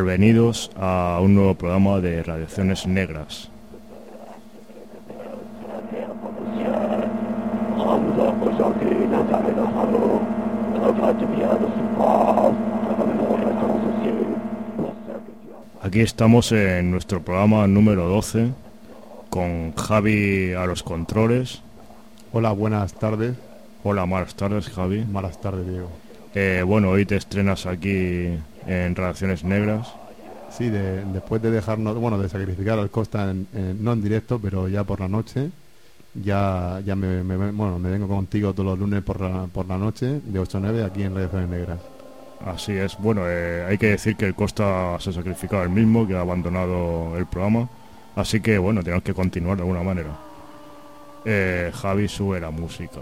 Malvenidos 0.00 0.70
a 0.76 1.18
un 1.20 1.34
nuevo 1.34 1.54
programa 1.56 2.00
de 2.00 2.22
Radiaciones 2.22 2.86
Negras. 2.86 3.50
Aquí 15.82 16.00
estamos 16.00 16.50
en 16.52 16.90
nuestro 16.90 17.20
programa 17.20 17.66
número 17.66 18.08
12 18.08 18.52
con 19.28 19.74
Javi 19.74 20.54
a 20.54 20.64
los 20.64 20.82
controles. 20.82 21.60
Hola, 22.32 22.52
buenas 22.52 22.94
tardes. 22.94 23.36
Hola, 23.84 24.06
malas 24.06 24.34
tardes, 24.34 24.70
Javi. 24.70 25.04
Malas 25.04 25.38
tardes, 25.42 25.68
Diego. 25.68 25.90
Eh, 26.34 26.62
bueno, 26.64 26.88
hoy 26.88 27.04
te 27.04 27.16
estrenas 27.16 27.66
aquí 27.66 28.30
en 28.70 28.94
Relaciones 28.94 29.42
Negras. 29.42 29.92
Sí, 30.50 30.68
después 30.68 31.42
de 31.42 31.50
dejarnos, 31.50 31.96
bueno, 31.96 32.18
de 32.18 32.28
sacrificar 32.28 32.78
al 32.78 32.90
Costa, 32.90 33.32
no 33.52 33.92
en 33.92 34.02
directo, 34.02 34.38
pero 34.40 34.68
ya 34.68 34.84
por 34.84 35.00
la 35.00 35.08
noche, 35.08 35.50
ya 36.14 36.80
ya 36.84 36.96
me, 36.96 37.22
bueno, 37.22 37.78
me 37.78 37.90
vengo 37.90 38.08
contigo 38.08 38.52
todos 38.52 38.70
los 38.70 38.78
lunes 38.78 39.02
por 39.02 39.20
la, 39.20 39.46
por 39.46 39.66
la 39.66 39.78
noche, 39.78 40.20
de 40.24 40.38
8 40.38 40.58
a 40.58 40.60
9, 40.60 40.84
aquí 40.84 41.02
en 41.02 41.14
Relaciones 41.14 41.48
Negras. 41.48 41.78
Así 42.44 42.72
es, 42.72 42.96
bueno, 42.98 43.22
eh, 43.26 43.64
hay 43.68 43.78
que 43.78 43.88
decir 43.88 44.16
que 44.16 44.26
el 44.26 44.34
Costa 44.34 44.96
se 44.98 45.10
ha 45.10 45.12
sacrificado 45.12 45.62
el 45.62 45.70
mismo, 45.70 46.06
que 46.06 46.16
ha 46.16 46.20
abandonado 46.20 47.16
el 47.16 47.26
programa, 47.26 47.68
así 48.16 48.40
que 48.40 48.58
bueno, 48.58 48.82
tenemos 48.82 49.04
que 49.04 49.14
continuar 49.14 49.56
de 49.56 49.62
alguna 49.62 49.82
manera. 49.82 50.10
Eh, 51.24 51.70
Javi 51.74 52.08
sube 52.08 52.40
la 52.40 52.50
música. 52.50 53.00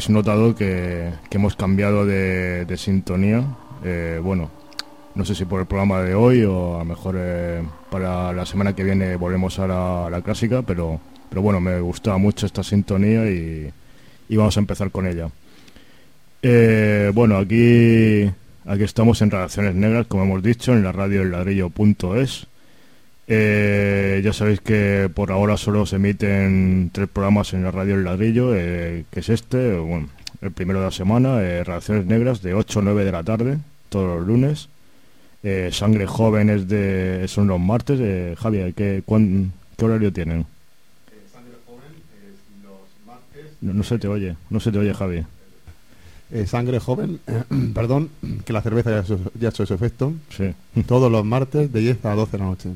Eh, 0.00 0.02
habéis 0.02 0.10
notado 0.10 0.54
que, 0.54 1.10
hemos 1.30 1.56
cambiado 1.56 2.06
de, 2.06 2.76
sintonía. 2.76 3.44
Eh, 3.84 4.20
bueno, 4.22 4.50
no 5.14 5.24
sé 5.24 5.34
si 5.34 5.44
por 5.44 5.60
el 5.60 5.66
programa 5.66 6.00
de 6.02 6.14
hoy 6.14 6.44
o 6.44 6.76
a 6.76 6.78
lo 6.80 6.84
mejor 6.84 7.16
eh, 7.18 7.62
para 7.90 8.32
la 8.32 8.46
semana 8.46 8.74
que 8.74 8.84
viene 8.84 9.16
volvemos 9.16 9.58
a 9.58 9.66
la, 10.10 10.22
clásica, 10.22 10.62
pero, 10.62 11.00
pero 11.28 11.42
bueno, 11.42 11.60
me 11.60 11.80
gustaba 11.80 12.18
mucho 12.18 12.46
esta 12.46 12.62
sintonía 12.62 13.26
y, 13.30 13.72
vamos 14.30 14.56
a 14.56 14.60
empezar 14.60 14.90
con 14.90 15.06
ella. 15.06 15.28
bueno, 17.12 17.36
aquí, 17.36 18.30
aquí 18.64 18.82
estamos 18.84 19.20
en 19.22 19.30
Relaciones 19.30 19.74
Negras, 19.74 20.06
como 20.06 20.22
hemos 20.22 20.42
dicho, 20.42 20.72
en 20.72 20.82
la 20.82 20.92
radio 20.92 21.22
el 21.22 21.32
ladrillo.es. 21.32 22.46
Eh, 23.32 24.20
ya 24.24 24.32
sabéis 24.32 24.60
que 24.60 25.08
por 25.14 25.30
ahora 25.30 25.56
solo 25.56 25.86
se 25.86 25.96
emiten 25.96 26.90
tres 26.92 27.08
programas 27.08 27.52
en 27.54 27.62
la 27.62 27.70
radio 27.70 27.94
El 27.94 28.02
Ladrillo, 28.02 28.56
eh, 28.56 29.04
que 29.08 29.20
es 29.20 29.28
este, 29.28 29.78
bueno, 29.78 30.08
el 30.40 30.50
primero 30.50 30.80
de 30.80 30.86
la 30.86 30.90
semana, 30.90 31.40
eh, 31.40 31.62
Relaciones 31.62 32.06
Negras, 32.06 32.42
de 32.42 32.54
8 32.54 32.80
a 32.80 32.82
9 32.82 33.04
de 33.04 33.12
la 33.12 33.22
tarde, 33.22 33.58
todos 33.88 34.18
los 34.18 34.26
lunes. 34.26 34.68
Sangre 35.70 36.06
Joven 36.06 36.50
es 36.50 36.66
de, 36.68 37.24
son 37.28 37.46
los 37.46 37.60
martes. 37.60 38.36
Javier, 38.36 38.74
¿qué, 38.74 39.04
¿qué 39.06 39.84
horario 39.84 40.12
tienen? 40.12 40.44
Sangre 41.32 41.54
Joven 41.64 42.02
es 42.26 42.64
los 42.64 43.06
martes. 43.06 43.44
No, 43.60 43.84
se 43.84 43.98
te 44.00 44.08
oye, 44.08 44.34
no 44.50 44.58
se 44.58 44.72
te 44.72 44.78
oye, 44.78 44.92
Javi. 44.92 45.24
Sangre 46.46 46.80
Joven, 46.80 47.20
perdón, 47.74 48.10
que 48.44 48.52
la 48.52 48.60
cerveza 48.60 48.90
ya, 48.90 49.16
ya 49.38 49.48
ha 49.48 49.50
hecho 49.50 49.64
su 49.64 49.72
efecto. 49.72 50.14
Sí. 50.36 50.52
Todos 50.86 51.12
los 51.12 51.24
martes 51.24 51.72
de 51.72 51.78
10 51.78 52.04
a 52.04 52.14
12 52.16 52.32
de 52.32 52.38
la 52.38 52.44
noche. 52.44 52.70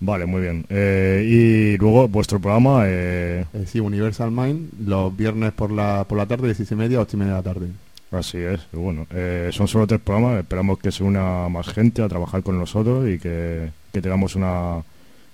Vale, 0.00 0.26
muy 0.26 0.42
bien. 0.42 0.66
Eh, 0.68 1.24
y 1.26 1.78
luego 1.78 2.08
vuestro 2.08 2.40
programa... 2.40 2.84
Eh... 2.86 3.44
eh 3.52 3.64
sí, 3.66 3.80
Universal 3.80 4.30
Mind, 4.30 4.70
los 4.86 5.16
viernes 5.16 5.52
por 5.52 5.70
la, 5.70 6.04
por 6.08 6.18
la 6.18 6.26
tarde, 6.26 6.48
16 6.48 6.72
y 6.72 6.74
media, 6.74 7.00
8 7.00 7.16
y 7.16 7.20
media 7.20 7.32
de 7.34 7.38
la 7.38 7.42
tarde. 7.42 7.68
Así 8.10 8.38
es, 8.38 8.60
bueno, 8.72 9.06
eh, 9.10 9.50
son 9.52 9.66
solo 9.66 9.88
tres 9.88 10.00
programas, 10.00 10.38
esperamos 10.38 10.78
que 10.78 10.92
se 10.92 11.02
una 11.02 11.48
más 11.48 11.66
gente 11.66 12.00
a 12.00 12.08
trabajar 12.08 12.44
con 12.44 12.56
nosotros 12.56 13.08
y 13.08 13.18
que, 13.18 13.70
tengamos 13.90 14.36
una, 14.36 14.82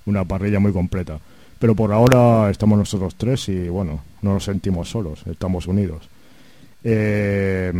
una 0.06 0.24
parrilla 0.24 0.60
muy 0.60 0.72
completa. 0.72 1.18
Pero 1.58 1.74
por 1.74 1.92
ahora 1.92 2.48
estamos 2.48 2.78
nosotros 2.78 3.16
tres 3.16 3.50
y 3.50 3.68
bueno, 3.68 4.02
no 4.22 4.32
nos 4.32 4.44
sentimos 4.44 4.88
solos, 4.88 5.22
estamos 5.26 5.66
unidos. 5.66 6.08
Eh, 6.82 7.70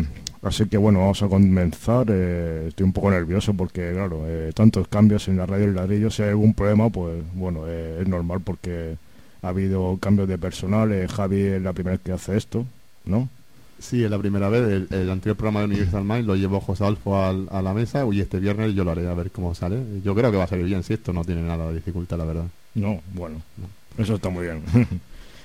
Así 0.43 0.67
que 0.67 0.79
bueno, 0.79 1.01
vamos 1.01 1.23
a 1.23 1.29
comenzar. 1.29 2.07
Eh, 2.11 2.67
estoy 2.69 2.85
un 2.85 2.93
poco 2.93 3.11
nervioso 3.11 3.55
porque, 3.55 3.93
claro, 3.93 4.25
eh, 4.27 4.53
tantos 4.55 4.89
cambios 4.89 5.29
en 5.29 5.37
la 5.37 5.47
radio 5.47 5.71
y 5.71 5.75
ladrillo. 5.75 6.11
Si 6.11 6.23
hay 6.23 6.31
algún 6.31 6.55
problema, 6.55 6.89
pues 6.89 7.23
bueno, 7.35 7.65
eh, 7.67 7.99
es 8.01 8.09
normal 8.09 8.41
porque 8.41 8.97
ha 9.43 9.49
habido 9.49 9.99
cambios 10.01 10.29
de 10.29 10.39
personal. 10.39 11.07
Javi 11.09 11.41
es 11.43 11.63
la 11.63 11.73
primera 11.73 11.97
vez 11.97 12.01
que 12.03 12.13
hace 12.13 12.37
esto, 12.37 12.65
¿no? 13.05 13.29
Sí, 13.79 14.03
es 14.03 14.11
la 14.11 14.19
primera 14.19 14.49
vez. 14.49 14.87
El, 14.91 15.11
anterior 15.11 15.37
programa 15.37 15.61
de 15.61 15.67
Universal 15.67 16.05
Mind 16.05 16.27
lo 16.27 16.37
llevó 16.37 16.61
José 16.61 16.85
Alfo 16.85 17.17
a 17.17 17.63
la 17.63 17.75
mesa 17.75 18.05
y 18.11 18.21
este 18.21 18.39
viernes 18.39 18.75
yo 18.75 18.85
lo 18.85 18.91
haré 18.93 19.09
a 19.09 19.15
ver 19.15 19.31
cómo 19.31 19.55
sale. 19.55 19.79
Yo 20.05 20.15
creo 20.15 20.31
que 20.31 20.37
va 20.37 20.45
a 20.45 20.49
salir 20.49 20.67
bien, 20.67 20.83
si 20.83 20.95
esto 20.95 21.13
no 21.13 21.25
tiene 21.25 21.43
nada 21.43 21.69
de 21.69 21.75
dificultad, 21.75 22.19
la 22.19 22.25
verdad. 22.25 22.45
No, 22.75 23.01
bueno, 23.15 23.43
eso 23.99 24.15
está 24.15 24.29
muy 24.29 24.45
bien. 24.45 24.63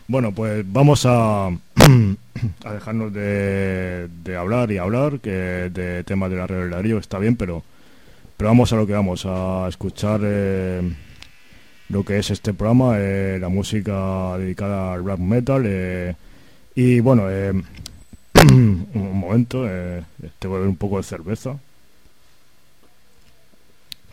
bueno, 0.07 0.31
pues 0.31 0.63
vamos 0.71 1.05
a 1.05 1.47
a 2.63 2.73
dejarnos 2.73 3.13
de, 3.13 4.09
hablar 4.37 4.71
y 4.71 4.77
hablar, 4.77 5.19
que 5.19 5.29
de 5.29 6.03
temas 6.03 6.29
de 6.29 6.37
la 6.37 6.47
regularidad 6.47 6.99
está 6.99 7.19
bien, 7.19 7.35
pero, 7.35 7.63
pero 8.37 8.49
vamos 8.49 8.71
a 8.73 8.75
lo 8.75 8.85
que 8.85 8.93
vamos, 8.93 9.25
a 9.25 9.67
escuchar 9.67 10.21
eh, 10.23 10.81
lo 11.89 12.03
que 12.03 12.19
es 12.19 12.31
este 12.31 12.53
programa, 12.53 12.95
eh, 12.99 13.37
la 13.39 13.49
música 13.49 14.37
dedicada 14.37 14.93
al 14.93 15.05
rap 15.05 15.19
metal. 15.19 15.63
Eh, 15.65 16.15
y 16.75 16.99
bueno, 16.99 17.23
un 18.43 19.19
momento, 19.19 19.65
te 20.39 20.47
voy 20.47 20.57
a 20.57 20.59
ver 20.59 20.69
un 20.69 20.77
poco 20.77 20.97
de 20.97 21.03
cerveza. 21.03 21.57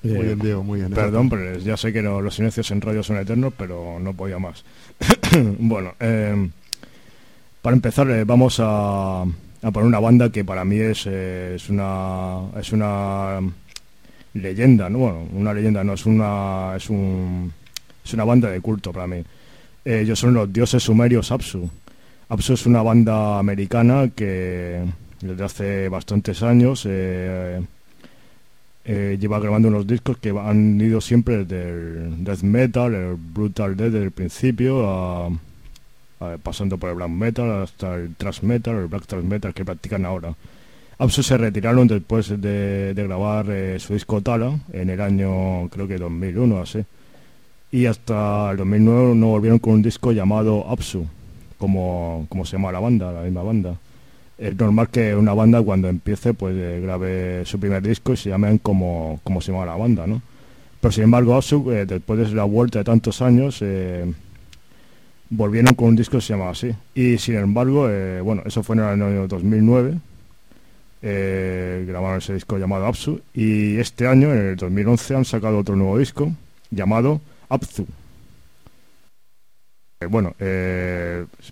Muy 0.02 0.26
bien, 0.26 0.38
Diego, 0.38 0.64
muy 0.64 0.80
bien. 0.80 0.92
Perdón, 0.92 1.30
pero 1.30 1.58
ya 1.58 1.76
sé 1.76 1.92
que 1.92 2.02
los 2.02 2.34
silencios 2.34 2.70
en 2.72 2.80
radio 2.80 3.02
son 3.02 3.18
eternos, 3.18 3.52
pero 3.56 3.98
no 4.00 4.12
podía 4.14 4.38
más. 4.38 4.64
bueno, 5.58 5.94
eh, 6.00 6.50
para 7.60 7.76
empezar, 7.76 8.10
eh, 8.10 8.24
vamos 8.24 8.56
a, 8.60 9.24
poner 9.60 9.84
una 9.84 10.00
banda 10.00 10.30
que 10.30 10.44
para 10.44 10.64
mí 10.64 10.76
es, 10.78 11.06
eh, 11.06 11.54
es 11.54 11.68
una 11.68 12.40
es 12.58 12.72
una 12.72 13.38
leyenda, 14.34 14.90
¿no? 14.90 14.98
Bueno, 14.98 15.28
una 15.34 15.54
leyenda 15.54 15.84
no, 15.84 15.92
es 15.92 16.04
una, 16.04 16.74
es 16.76 16.90
un, 16.90 17.52
es 18.04 18.12
una 18.12 18.24
banda 18.24 18.50
de 18.50 18.60
culto 18.60 18.92
para 18.92 19.06
mí. 19.06 19.22
ellos 19.84 20.18
son 20.18 20.34
los 20.34 20.52
dioses 20.52 20.82
sumerios 20.82 21.30
Apsu. 21.30 21.70
Apsu 22.28 22.54
es 22.54 22.66
una 22.66 22.82
banda 22.82 23.38
americana 23.38 24.10
que 24.14 24.82
desde 25.20 25.44
hace 25.44 25.88
bastantes 25.88 26.42
años 26.42 26.88
eh, 28.84 29.16
lleva 29.20 29.38
grabando 29.38 29.68
unos 29.68 29.86
discos 29.86 30.18
que 30.18 30.30
han 30.30 30.80
ido 30.80 31.00
siempre 31.00 31.44
del 31.44 32.24
death 32.24 32.42
metal, 32.42 32.94
el 32.94 33.16
brutal 33.16 33.76
death 33.76 33.92
desde 33.92 34.04
el 34.06 34.10
principio, 34.10 35.38
pasando 36.42 36.78
por 36.78 36.90
el 36.90 36.96
black 36.96 37.10
metal 37.10 37.62
hasta 37.62 37.94
el 37.96 38.14
thrash 38.16 38.42
metal, 38.42 38.76
el 38.76 38.86
black 38.86 39.06
thrash 39.06 39.24
metal 39.24 39.54
que 39.54 39.64
practican 39.64 40.04
ahora. 40.04 40.34
Apsu 41.02 41.22
se 41.22 41.36
retiraron 41.36 41.88
después 41.88 42.28
de, 42.40 42.92
grabar 42.94 43.46
eh, 43.50 43.80
su 43.80 43.94
disco 43.94 44.20
Tala 44.20 44.56
en 44.72 44.88
el 44.88 45.00
año 45.00 45.68
creo 45.68 45.88
que 45.88 45.98
2001 45.98 46.60
así 46.60 46.84
y 47.72 47.86
hasta 47.86 48.52
el 48.52 48.58
2009 48.58 49.14
no 49.16 49.26
volvieron 49.28 49.58
con 49.58 49.72
un 49.74 49.82
disco 49.82 50.12
llamado 50.12 50.64
Apsu 50.68 51.04
como, 51.58 52.26
como 52.28 52.44
se 52.44 52.56
llama 52.56 52.70
la 52.70 52.78
banda, 52.78 53.10
la 53.10 53.22
misma 53.22 53.42
banda 53.42 53.76
es 54.38 54.58
normal 54.58 54.88
que 54.88 55.14
una 55.14 55.34
banda 55.34 55.62
cuando 55.62 55.88
empiece 55.88 56.34
pues 56.34 56.54
eh, 56.56 56.80
grabe 56.82 57.44
su 57.44 57.60
primer 57.60 57.82
disco 57.82 58.12
y 58.12 58.16
se 58.16 58.30
llamen 58.30 58.58
como, 58.58 59.20
como 59.24 59.40
se 59.40 59.52
llama 59.52 59.66
la 59.66 59.76
banda, 59.76 60.06
¿no? 60.06 60.22
Pero 60.80 60.90
sin 60.90 61.04
embargo, 61.04 61.36
Apsu, 61.36 61.70
eh, 61.70 61.86
después 61.86 62.18
de 62.18 62.34
la 62.34 62.44
vuelta 62.44 62.80
de 62.80 62.84
tantos 62.84 63.22
años, 63.22 63.58
eh, 63.60 64.12
volvieron 65.30 65.74
con 65.74 65.88
un 65.88 65.96
disco 65.96 66.16
que 66.16 66.22
se 66.22 66.32
llama 66.32 66.50
así. 66.50 66.74
Y 66.94 67.18
sin 67.18 67.36
embargo, 67.36 67.88
bueno, 68.24 68.42
eso 68.44 68.64
fue 68.64 68.74
en 68.74 68.80
el 68.80 68.88
año 68.88 69.28
2009, 69.28 69.98
grabaron 71.86 72.18
ese 72.18 72.34
disco 72.34 72.58
llamado 72.58 72.86
Apsu, 72.86 73.20
y 73.32 73.76
este 73.76 74.08
año, 74.08 74.32
en 74.32 74.38
el 74.38 74.56
2011, 74.56 75.14
han 75.14 75.24
sacado 75.24 75.58
otro 75.58 75.76
nuevo 75.76 75.98
disco 75.98 76.32
llamado 76.70 77.20
Apsu. 77.48 77.86
bueno, 80.08 80.34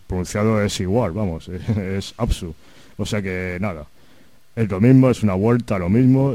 pronunciado 0.08 0.60
es 0.60 0.80
igual, 0.80 1.12
vamos, 1.12 1.48
es 1.78 2.14
Apsu. 2.16 2.52
O 3.00 3.06
sea 3.06 3.22
que 3.22 3.56
nada, 3.62 3.86
es 4.54 4.68
lo 4.68 4.78
mismo, 4.78 5.08
es 5.08 5.22
una 5.22 5.32
vuelta 5.32 5.76
a 5.76 5.78
lo 5.78 5.88
mismo, 5.88 6.34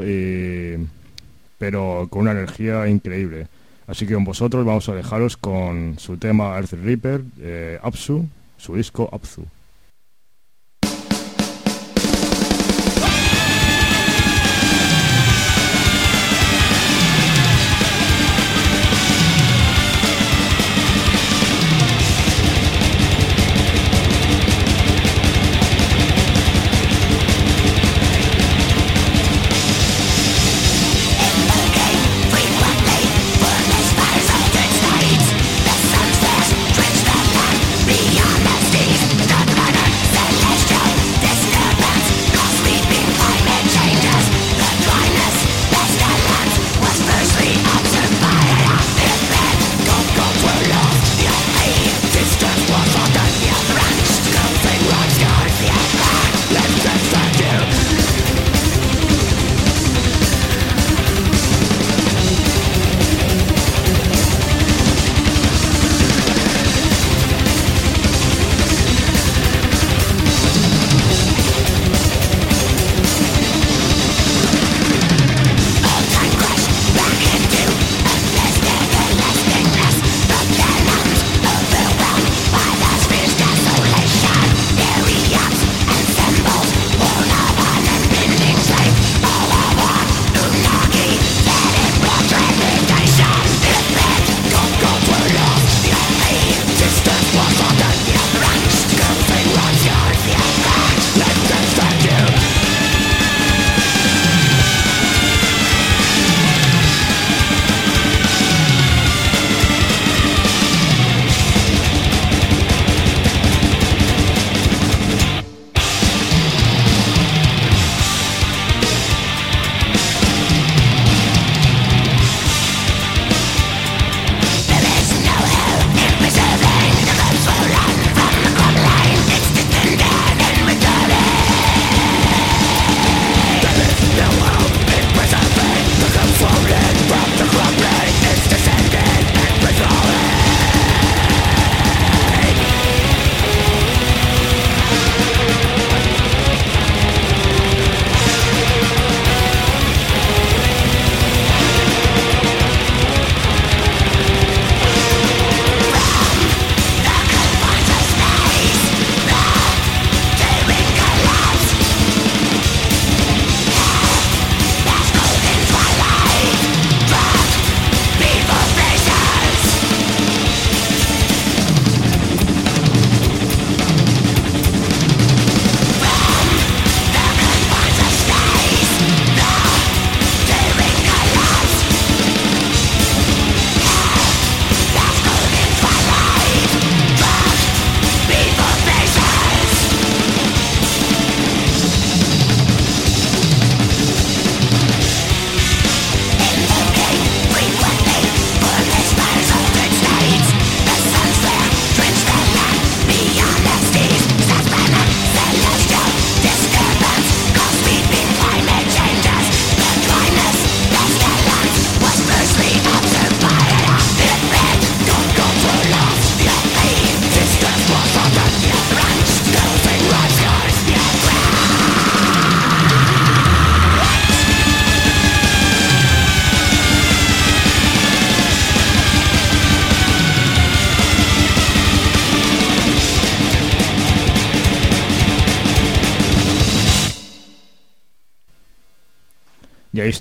pero 1.58 2.08
con 2.10 2.22
una 2.22 2.32
energía 2.32 2.88
increíble. 2.88 3.46
Así 3.86 4.04
que 4.04 4.14
con 4.14 4.24
vosotros 4.24 4.66
vamos 4.66 4.88
a 4.88 4.94
dejaros 4.96 5.36
con 5.36 5.96
su 6.00 6.16
tema 6.16 6.56
Earth 6.56 6.72
Reaper, 6.72 7.22
eh, 7.38 7.78
Apsu, 7.80 8.26
su 8.56 8.74
disco 8.74 9.08
Apsu. 9.12 9.46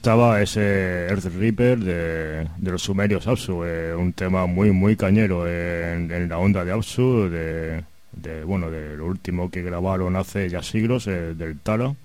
Estaba 0.05 0.39
ese 0.39 1.07
Earth 1.07 1.25
Reaper 1.35 1.79
de, 1.79 2.47
los 2.61 2.83
sumerios 2.83 3.25
Apsu, 3.25 3.63
eh, 3.63 3.95
un 3.95 4.13
tema 4.13 4.45
muy 4.45 4.69
muy 4.69 4.95
cañero 4.95 5.47
en, 5.47 6.29
la 6.29 6.37
onda 6.37 6.63
de 6.63 6.71
Apsu, 6.73 7.27
de, 7.27 7.83
bueno, 8.45 8.69
de 8.69 8.97
lo 8.97 9.07
último 9.07 9.49
que 9.49 9.63
grabaron 9.63 10.15
hace 10.15 10.47
ya 10.47 10.61
siglos, 10.61 11.07
eh, 11.07 11.33
del 11.33 11.57
Tara. 11.57 11.95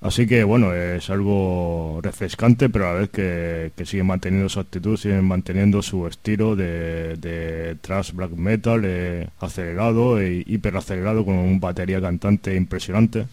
Así 0.00 0.26
que 0.26 0.42
bueno, 0.42 0.74
es 0.74 1.08
algo 1.08 2.00
refrescante, 2.02 2.68
pero 2.68 2.88
a 2.88 2.94
la 2.94 2.98
vez 3.02 3.10
que, 3.10 3.70
que 3.76 3.86
siguen 3.86 4.06
manteniendo 4.06 4.48
su 4.48 4.58
actitud, 4.58 4.96
siguen 4.96 5.24
manteniendo 5.24 5.82
su 5.82 6.08
estilo 6.08 6.56
de, 6.56 7.14
de 7.18 7.76
thrash 7.80 8.10
black 8.10 8.32
metal 8.32 8.82
eh, 8.84 9.28
acelerado 9.38 10.20
e 10.20 10.42
hiper 10.44 10.76
acelerado 10.76 11.24
con 11.24 11.36
un 11.36 11.60
batería 11.60 12.00
cantante 12.00 12.56
impresionante. 12.56 13.26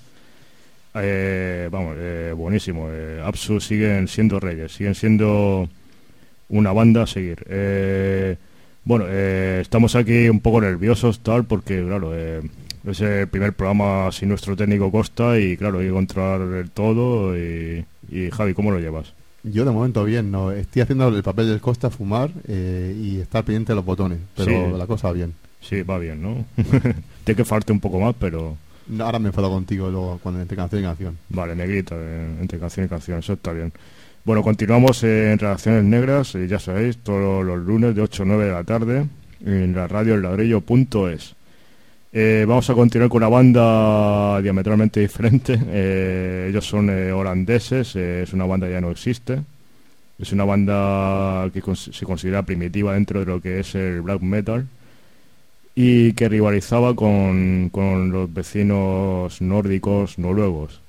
Eh, 0.95 1.69
vamos, 1.71 1.95
eh, 1.97 2.33
buenísimo. 2.35 2.87
Eh, 2.91 3.21
Absu 3.23 3.59
siguen 3.59 4.07
siendo 4.07 4.39
reyes, 4.39 4.73
siguen 4.73 4.95
siendo 4.95 5.69
una 6.49 6.73
banda 6.73 7.03
a 7.03 7.07
seguir. 7.07 7.45
Eh, 7.47 8.35
bueno, 8.83 9.07
estamos 9.07 9.95
aquí 9.95 10.27
un 10.27 10.39
poco 10.39 10.59
nerviosos, 10.59 11.19
tal, 11.19 11.45
porque, 11.45 11.83
claro, 11.83 12.13
es 12.15 12.99
el 12.99 13.27
primer 13.27 13.53
programa 13.53 14.11
sin 14.11 14.29
nuestro 14.29 14.55
técnico 14.55 14.91
Costa 14.91 15.39
y, 15.39 15.55
claro, 15.55 15.79
hay 15.79 15.87
que 15.87 15.93
controlar 15.93 16.67
todo. 16.69 17.37
Y, 17.37 17.85
Javi, 18.31 18.53
¿cómo 18.53 18.71
lo 18.71 18.79
llevas? 18.79 19.13
Yo 19.43 19.65
de 19.65 19.71
momento 19.71 20.03
bien, 20.03 20.31
no 20.31 20.51
estoy 20.51 20.81
haciendo 20.81 21.07
el 21.07 21.23
papel 21.23 21.47
del 21.47 21.61
Costa, 21.61 21.89
fumar 21.91 22.31
y 22.47 23.19
estar 23.19 23.43
pendiente 23.43 23.71
de 23.71 23.75
los 23.75 23.85
botones, 23.85 24.19
pero 24.35 24.75
la 24.75 24.87
cosa 24.87 25.09
va 25.09 25.13
bien. 25.13 25.33
Sí, 25.61 25.83
va 25.83 25.99
bien, 25.99 26.21
¿no? 26.21 26.43
Tiene 27.23 27.37
que 27.37 27.45
faltar 27.45 27.73
un 27.73 27.79
poco 27.79 27.99
más, 27.99 28.15
pero... 28.19 28.57
Ahora 28.99 29.19
me 29.19 29.27
enfado 29.27 29.49
contigo 29.49 29.89
luego 29.89 30.19
cuando 30.21 30.41
entre 30.41 30.57
canción 30.57 30.81
y 30.81 30.85
canción. 30.85 31.17
Vale, 31.29 31.55
negrita, 31.55 31.95
eh, 31.97 32.37
entre 32.41 32.59
canción 32.59 32.85
y 32.85 32.89
canción, 32.89 33.19
eso 33.19 33.33
está 33.33 33.51
bien. 33.51 33.71
Bueno, 34.23 34.43
continuamos 34.43 35.03
en 35.03 35.37
Relaciones 35.39 35.83
Negras, 35.83 36.33
ya 36.33 36.59
sabéis, 36.59 36.97
todos 36.97 37.43
los 37.43 37.59
lunes 37.59 37.95
de 37.95 38.01
8 38.01 38.23
a 38.23 38.25
9 38.25 38.45
de 38.45 38.51
la 38.51 38.63
tarde 38.63 39.05
en 39.45 39.73
la 39.73 39.87
radio 39.87 40.15
el 40.15 40.21
ladrillo.es. 40.21 41.35
Eh, 42.13 42.45
vamos 42.47 42.69
a 42.69 42.73
continuar 42.73 43.09
con 43.09 43.17
una 43.23 43.29
banda 43.29 44.41
diametralmente 44.41 44.99
diferente. 44.99 45.59
Eh, 45.67 46.47
ellos 46.49 46.65
son 46.65 46.89
holandeses, 46.89 47.95
es 47.95 48.33
una 48.33 48.45
banda 48.45 48.67
que 48.67 48.73
ya 48.73 48.81
no 48.81 48.91
existe. 48.91 49.41
Es 50.19 50.31
una 50.33 50.43
banda 50.43 51.49
que 51.51 51.63
se 51.75 52.05
considera 52.05 52.43
primitiva 52.43 52.93
dentro 52.93 53.21
de 53.21 53.25
lo 53.25 53.41
que 53.41 53.61
es 53.61 53.73
el 53.73 54.01
black 54.01 54.21
metal 54.21 54.67
y 55.75 56.13
que 56.13 56.29
rivalizaba 56.29 56.95
con, 56.95 57.69
con 57.71 58.11
los 58.11 58.33
vecinos 58.33 59.41
nórdicos 59.41 60.19
noruegos. 60.19 60.81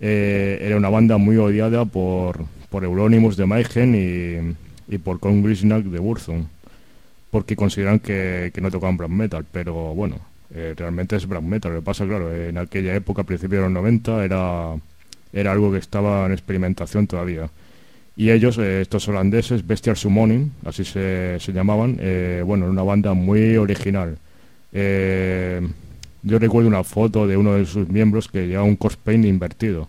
Eh, 0.00 0.58
era 0.62 0.76
una 0.76 0.88
banda 0.88 1.18
muy 1.18 1.36
odiada 1.36 1.84
por, 1.84 2.44
por 2.70 2.84
Euronymous 2.84 3.36
de 3.36 3.46
Maigen 3.46 3.94
y, 3.94 4.94
y 4.94 4.98
por 4.98 5.20
Kongrisnak 5.20 5.84
de 5.84 5.98
Burzum, 5.98 6.46
porque 7.30 7.56
consideran 7.56 8.00
que, 8.00 8.50
que, 8.54 8.60
no 8.60 8.70
tocaban 8.70 8.96
black 8.96 9.10
metal, 9.10 9.44
pero 9.50 9.94
bueno, 9.94 10.16
eh, 10.54 10.74
realmente 10.76 11.16
es 11.16 11.26
black 11.26 11.42
metal. 11.42 11.72
Lo 11.72 11.80
que 11.80 11.84
pasa, 11.84 12.06
claro, 12.06 12.34
en 12.34 12.58
aquella 12.58 12.94
época, 12.94 13.22
a 13.22 13.24
principios 13.26 13.60
de 13.60 13.64
los 13.64 13.72
90, 13.72 14.24
era, 14.24 14.74
era 15.32 15.52
algo 15.52 15.72
que 15.72 15.78
estaba 15.78 16.26
en 16.26 16.32
experimentación 16.32 17.06
todavía. 17.06 17.50
Y 18.20 18.30
ellos, 18.30 18.58
eh, 18.58 18.82
estos 18.82 19.08
holandeses, 19.08 19.66
Bestial 19.66 19.96
Summoning, 19.96 20.52
así 20.66 20.84
se, 20.84 21.38
llamaban, 21.54 21.96
eh, 22.00 22.42
bueno, 22.44 22.66
una 22.66 22.82
banda 22.82 23.14
muy 23.14 23.56
original. 23.56 24.18
Eh, 24.74 25.66
yo 26.22 26.38
recuerdo 26.38 26.68
una 26.68 26.84
foto 26.84 27.26
de 27.26 27.38
uno 27.38 27.54
de 27.54 27.64
sus 27.64 27.88
miembros 27.88 28.28
que 28.28 28.46
llevaba 28.46 28.68
un 28.68 28.76
paint 28.76 29.24
invertido. 29.24 29.88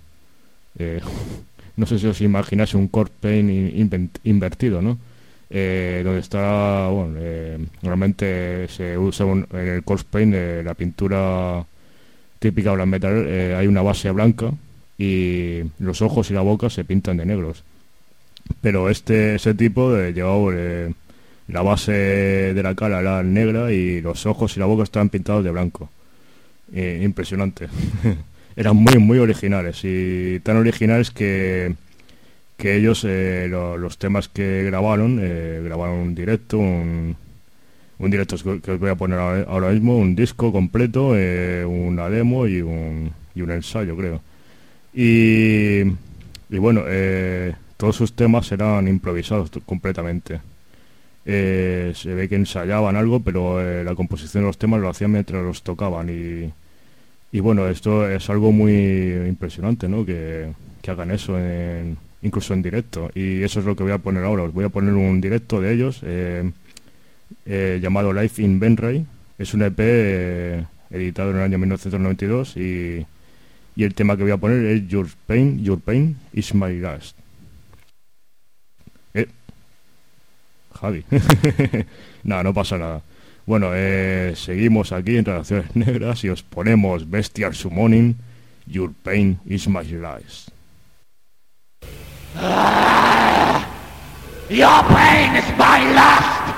no 1.75 1.85
sé 1.85 1.99
si 1.99 2.07
os 2.07 2.21
imagináis 2.21 2.73
un 2.73 2.87
corpse 2.87 3.13
paint 3.19 4.17
invertido, 4.23 4.81
¿no? 4.81 4.97
donde 5.49 6.19
está, 6.19 6.87
bueno, 6.87 7.19
normalmente 7.81 8.69
se 8.69 8.97
usa 8.97 9.25
en 9.29 9.45
el 9.51 9.83
paint, 10.09 10.35
la 10.63 10.73
pintura 10.73 11.65
típica 12.39 12.71
black 12.71 12.87
metal, 12.87 13.27
hay 13.57 13.67
una 13.67 13.81
base 13.81 14.09
blanca 14.11 14.53
y 14.97 15.63
los 15.79 16.01
ojos 16.01 16.31
y 16.31 16.33
la 16.33 16.41
boca 16.41 16.69
se 16.69 16.85
pintan 16.85 17.17
de 17.17 17.25
negros 17.25 17.65
pero 18.59 18.89
este 18.89 19.35
ese 19.35 19.53
tipo 19.53 19.91
de 19.93 20.13
llevaba 20.13 20.51
eh, 20.53 20.93
la 21.47 21.61
base 21.61 21.91
de 21.91 22.63
la 22.63 22.75
cara 22.75 22.99
era 23.01 23.23
negra 23.23 23.71
y 23.71 24.01
los 24.01 24.25
ojos 24.25 24.55
y 24.55 24.59
la 24.59 24.65
boca 24.65 24.83
estaban 24.83 25.09
pintados 25.09 25.43
de 25.43 25.51
blanco. 25.51 25.89
Eh, 26.73 27.01
impresionante. 27.03 27.67
Eran 28.55 28.75
muy 28.75 28.97
muy 28.97 29.19
originales 29.19 29.81
y 29.83 30.39
tan 30.41 30.57
originales 30.57 31.11
que 31.11 31.75
que 32.57 32.75
ellos 32.75 33.05
eh, 33.07 33.47
los 33.49 33.97
temas 33.97 34.27
que 34.27 34.63
grabaron 34.63 35.17
grabaron 35.63 35.95
un 35.99 36.15
directo 36.15 36.57
un, 36.59 37.15
un 37.97 38.11
directo 38.11 38.35
que 38.61 38.71
os 38.71 38.79
voy 38.79 38.89
a 38.89 38.95
poner 38.95 39.19
ahora 39.19 39.69
mismo 39.69 39.97
un 39.97 40.15
disco 40.15 40.51
completo 40.51 41.09
una 41.09 42.09
demo 42.09 42.45
y 42.47 42.61
un, 42.61 43.13
y 43.35 43.41
un 43.41 43.51
ensayo 43.51 43.95
creo. 43.95 44.21
Y, 44.93 45.81
y 46.49 46.57
bueno 46.59 46.83
todos 47.81 47.95
sus 47.95 48.13
temas 48.13 48.51
eran 48.51 48.87
improvisados 48.87 49.49
completamente. 49.65 50.39
Eh, 51.25 51.93
se 51.95 52.13
ve 52.13 52.29
que 52.29 52.35
ensayaban 52.35 52.95
algo, 52.95 53.21
pero 53.21 53.59
eh, 53.59 53.83
la 53.83 53.95
composición 53.95 54.43
de 54.43 54.49
los 54.49 54.59
temas 54.59 54.79
lo 54.79 54.87
hacían 54.87 55.11
mientras 55.11 55.41
los 55.41 55.63
tocaban. 55.63 56.07
Y, 56.07 56.53
y 57.35 57.39
bueno, 57.39 57.67
esto 57.67 58.07
es 58.07 58.29
algo 58.29 58.51
muy 58.51 58.73
impresionante, 59.27 59.89
¿no? 59.89 60.05
Que, 60.05 60.53
hagan 60.87 61.09
eso, 61.09 61.39
incluso 62.21 62.53
en 62.53 62.61
directo. 62.61 63.09
Y 63.15 63.41
eso 63.41 63.61
es 63.61 63.65
lo 63.65 63.75
que 63.75 63.81
voy 63.81 63.93
a 63.93 63.97
poner 63.97 64.25
ahora. 64.25 64.43
Os 64.43 64.53
voy 64.53 64.65
a 64.65 64.69
poner 64.69 64.93
un 64.93 65.19
directo 65.19 65.59
de 65.59 65.73
ellos 65.73 66.01
eh, 66.03 66.51
llamado 67.81 68.13
Life 68.13 68.43
in 68.43 68.59
Benray. 68.59 69.07
Es 69.39 69.55
un 69.55 69.63
EP 69.63 69.79
editado 70.91 71.31
en 71.31 71.37
el 71.37 71.41
año 71.41 71.57
1992 71.57 72.57
y, 72.57 73.07
y 73.75 73.83
el 73.83 73.95
tema 73.95 74.15
que 74.17 74.21
voy 74.21 74.33
a 74.33 74.37
poner 74.37 74.63
es 74.67 74.87
Your 74.87 75.07
Pain, 75.25 75.63
Your 75.63 75.79
Pain 75.79 76.15
is 76.31 76.53
My 76.53 76.77
Last. 76.77 77.20
Javi. 80.81 81.05
no, 82.23 82.43
no 82.43 82.53
pasa 82.53 82.77
nada. 82.77 83.01
Bueno, 83.45 83.71
eh, 83.73 84.33
seguimos 84.35 84.91
aquí 84.91 85.17
en 85.17 85.25
Relaciones 85.25 85.75
Negras 85.75 86.23
y 86.23 86.29
os 86.29 86.43
ponemos 86.43 87.09
Bestial 87.09 87.53
Summoning, 87.53 88.17
Your 88.65 88.91
Pain 89.03 89.39
is 89.45 89.67
My 89.67 89.83
Life. 89.83 90.51
your 94.49 94.83
pain 94.83 95.35
is 95.35 95.57
my 95.57 95.93
lust! 95.93 96.50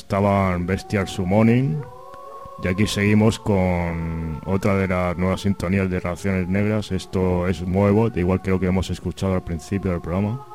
Estaban 0.00 0.66
Bestial 0.66 1.06
Summoning. 1.06 1.82
Y 2.62 2.68
aquí 2.68 2.86
seguimos 2.86 3.38
con 3.38 4.40
otra 4.44 4.76
de 4.76 4.88
las 4.88 5.16
nuevas 5.16 5.42
sintonías 5.42 5.88
de 5.88 6.00
Reacciones 6.00 6.48
Negras. 6.48 6.92
Esto 6.92 7.48
es 7.48 7.62
nuevo, 7.62 8.10
de 8.10 8.20
igual 8.20 8.42
que 8.42 8.50
lo 8.50 8.60
que 8.60 8.66
hemos 8.66 8.90
escuchado 8.90 9.34
al 9.34 9.42
principio 9.42 9.92
del 9.92 10.00
programa. 10.00 10.46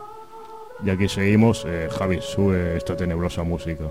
Y 0.83 0.89
aquí 0.89 1.07
seguimos, 1.07 1.65
eh, 1.67 1.87
Javi, 1.97 2.19
sube 2.21 2.77
esta 2.77 2.95
tenebrosa 2.95 3.43
música. 3.43 3.85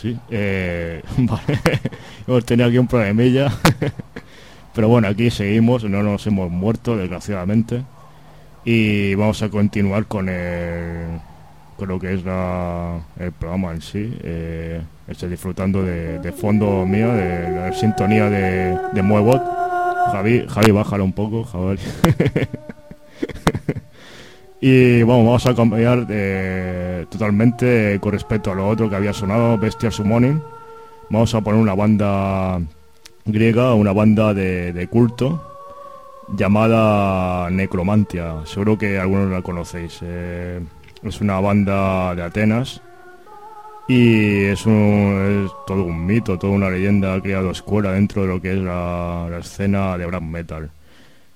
Sí, 0.00 0.18
eh, 0.30 1.02
vale. 1.18 1.60
hemos 2.26 2.44
tenido 2.46 2.68
aquí 2.68 2.78
un 2.78 2.86
problemilla. 2.86 3.52
Pero 4.74 4.88
bueno, 4.88 5.08
aquí 5.08 5.30
seguimos, 5.30 5.84
no 5.84 6.02
nos 6.02 6.26
hemos 6.26 6.50
muerto, 6.50 6.96
desgraciadamente. 6.96 7.82
Y 8.64 9.14
vamos 9.16 9.42
a 9.42 9.50
continuar 9.50 10.06
con 10.06 10.28
el, 10.28 11.20
con 11.76 11.88
lo 11.88 11.98
que 11.98 12.14
es 12.14 12.20
el 13.18 13.32
programa 13.32 13.72
en 13.72 13.82
sí. 13.82 14.16
Eh, 14.22 14.80
estoy 15.08 15.28
disfrutando 15.28 15.82
de, 15.82 16.32
fondo 16.32 16.86
mío, 16.86 17.12
de 17.12 17.50
la 17.50 17.72
sintonía 17.72 18.30
de, 18.30 18.78
de 18.92 19.02
Muevot. 19.02 19.42
Javi, 20.12 20.46
Javi, 20.48 20.70
bájalo 20.70 21.04
un 21.04 21.12
poco, 21.12 21.44
Javi. 21.44 21.78
Y 24.60 25.02
bueno, 25.02 25.24
vamos 25.24 25.46
a 25.46 25.54
cambiar 25.54 26.06
totalmente 27.08 27.98
con 28.00 28.12
respecto 28.12 28.52
a 28.52 28.54
lo 28.54 28.68
otro 28.68 28.90
que 28.90 28.96
había 28.96 29.14
sonado, 29.14 29.56
Bestial 29.56 29.92
Summoning. 29.92 30.42
Vamos 31.08 31.34
a 31.34 31.40
poner 31.40 31.60
una 31.60 31.74
banda 31.74 32.60
griega, 33.24 33.74
una 33.74 33.92
banda 33.92 34.34
de, 34.34 34.86
culto 34.90 35.42
llamada 36.36 37.50
Necromantia. 37.50 38.42
Seguro 38.44 38.76
que 38.76 38.98
algunos 38.98 39.30
la 39.30 39.42
conocéis. 39.42 39.98
Eh, 40.02 40.60
es 41.02 41.20
una 41.20 41.40
banda 41.40 42.14
de 42.14 42.22
Atenas 42.22 42.82
y 43.88 44.44
es, 44.44 44.62
todo 44.62 45.84
un 45.84 46.06
mito, 46.06 46.38
toda 46.38 46.52
una 46.52 46.70
leyenda 46.70 47.14
ha 47.14 47.20
creado 47.20 47.50
escuela 47.50 47.92
dentro 47.92 48.22
de 48.22 48.28
lo 48.28 48.40
que 48.40 48.52
es 48.52 48.58
la, 48.58 49.26
la 49.30 49.38
escena 49.38 49.96
de 49.96 50.06
black 50.06 50.22
metal. 50.22 50.70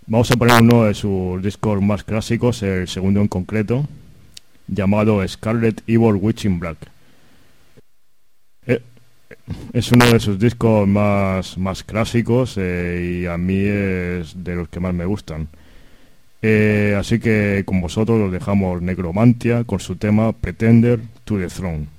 Vamos 0.07 0.31
a 0.31 0.37
poner 0.37 0.61
uno 0.61 0.85
de 0.85 0.93
sus 0.93 1.43
discos 1.43 1.81
más 1.81 2.05
clásicos, 2.05 2.63
el 2.63 2.87
segundo 2.89 3.23
en 3.23 3.29
concreto, 3.29 3.89
llamado 4.69 5.27
Scarlet 5.27 5.83
Evil 5.87 6.19
Witching 6.21 6.61
Black. 6.61 6.77
Eh, 8.67 8.83
es 9.73 9.91
uno 9.93 10.05
de 10.05 10.21
sus 10.21 10.39
discos 10.39 10.87
más, 10.87 11.57
más 11.57 11.83
clásicos 11.83 12.57
eh, 12.59 13.23
y 13.23 13.27
a 13.27 13.39
mí 13.39 13.57
es 13.57 14.45
de 14.45 14.57
los 14.57 14.69
que 14.69 14.79
más 14.79 14.93
me 14.93 15.07
gustan. 15.07 15.49
Eh, 16.43 16.95
así 16.99 17.19
que 17.19 17.63
con 17.65 17.81
vosotros 17.81 18.21
los 18.21 18.31
dejamos 18.31 18.83
Necromantia 18.83 19.65
con 19.65 19.81
su 19.81 19.97
tema 19.97 20.35
Pretender 20.35 21.01
to 21.25 21.39
the 21.39 21.49
Throne. 21.49 21.94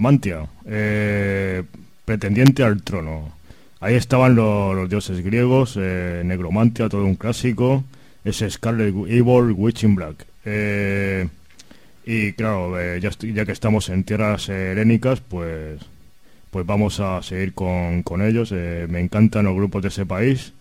Necromantia, 0.00 0.46
eh, 0.64 1.62
pretendiente 2.06 2.62
al 2.62 2.82
trono. 2.82 3.34
Ahí 3.80 3.96
estaban 3.96 4.34
los, 4.34 4.88
dioses 4.88 5.22
griegos, 5.22 5.76
eh, 5.78 6.22
Necromantia, 6.24 6.88
todo 6.88 7.04
un 7.04 7.16
clásico, 7.16 7.84
ese 8.24 8.48
Scarlet 8.48 8.94
Evil, 9.08 9.52
Witching 9.54 9.94
Black. 9.94 10.24
Eh, 10.46 11.28
y 12.06 12.32
claro, 12.32 12.80
ya, 12.96 13.10
ya, 13.10 13.44
que 13.44 13.52
estamos 13.52 13.90
en 13.90 14.04
tierras 14.04 14.48
helénicas, 14.48 15.20
pues, 15.20 15.78
pues 16.50 16.64
vamos 16.64 16.98
a 17.00 17.22
seguir 17.22 17.52
con, 17.52 18.02
con 18.02 18.22
ellos. 18.22 18.52
me 18.52 19.00
encantan 19.00 19.44
los 19.44 19.54
grupos 19.54 19.82
de 19.82 19.88
ese 19.88 20.06
país. 20.06 20.54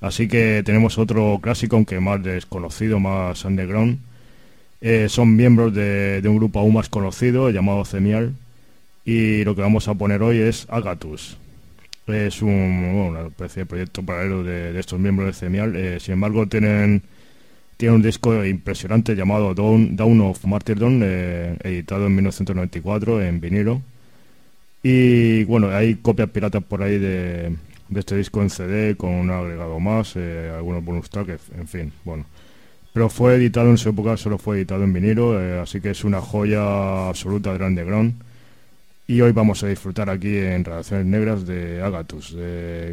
Así 0.00 0.28
que 0.28 0.62
tenemos 0.64 0.98
otro 0.98 1.40
clásico, 1.42 1.74
aunque 1.74 1.98
más 1.98 2.22
desconocido, 2.22 3.00
más 3.00 3.44
underground. 3.44 3.98
son 5.08 5.34
miembros 5.34 5.74
de, 5.74 6.22
de, 6.22 6.28
un 6.28 6.36
grupo 6.36 6.60
aún 6.60 6.74
más 6.74 6.88
conocido 6.88 7.50
llamado 7.50 7.84
Cemial 7.84 8.34
y 9.04 9.44
lo 9.44 9.54
que 9.54 9.60
vamos 9.60 9.86
a 9.88 9.94
poner 9.94 10.22
hoy 10.22 10.38
es 10.38 10.66
Agatus. 10.70 11.36
Es 12.06 12.42
un, 12.42 12.50
una 12.50 13.28
especie 13.28 13.62
de 13.62 13.66
proyecto 13.66 14.02
paralelo 14.02 14.42
de, 14.42 14.78
estos 14.78 14.98
miembros 14.98 15.26
de 15.28 15.32
CEMIAL. 15.32 15.76
Eh, 15.76 16.00
sin 16.00 16.14
embargo, 16.14 16.46
tienen, 16.46 17.02
tienen 17.76 17.96
un 17.96 18.02
disco 18.02 18.44
impresionante 18.44 19.14
llamado 19.14 19.54
Down, 19.54 20.20
of 20.20 20.44
Martyrdom, 20.44 21.00
eh, 21.02 21.56
editado 21.62 22.06
en 22.06 22.14
1994 22.14 23.22
en 23.22 23.40
vinilo. 23.40 23.82
Y 24.82 25.44
bueno, 25.44 25.68
hay 25.68 25.96
copias 25.96 26.28
piratas 26.28 26.62
por 26.62 26.82
ahí 26.82 26.98
de, 26.98 27.56
este 27.94 28.16
disco 28.16 28.42
en 28.42 28.50
CD 28.50 28.96
con 28.96 29.10
un 29.10 29.30
agregado 29.30 29.80
más, 29.80 30.14
eh, 30.16 30.52
algunos 30.54 30.84
bonus 30.84 31.08
tracks, 31.08 31.40
en 31.58 31.68
fin, 31.68 31.92
bueno. 32.04 32.26
Pero 32.92 33.08
fue 33.08 33.34
editado 33.36 33.70
en 33.70 33.78
su 33.78 33.88
época, 33.88 34.16
solo 34.16 34.38
fue 34.38 34.56
editado 34.58 34.84
en 34.84 34.92
vinilo, 34.92 35.38
así 35.60 35.80
que 35.80 35.90
es 35.90 36.04
una 36.04 36.20
joya 36.20 37.08
absoluta 37.08 37.52
del 37.52 37.62
underground 37.62 38.14
y 39.06 39.20
hoy 39.20 39.32
vamos 39.32 39.62
a 39.62 39.68
disfrutar 39.68 40.08
aquí 40.08 40.36
en 40.36 40.64
Relaciones 40.64 41.06
Negras 41.06 41.46
de 41.46 41.82
Agatus, 41.82 42.36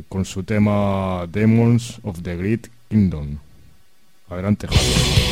con 0.10 0.26
su 0.26 0.44
tema 0.44 1.26
Demons 1.32 2.00
of 2.04 2.22
the 2.22 2.36
Great 2.36 2.68
Kingdom. 2.90 3.38
Adelante, 4.30 4.68
Javier. 4.68 5.31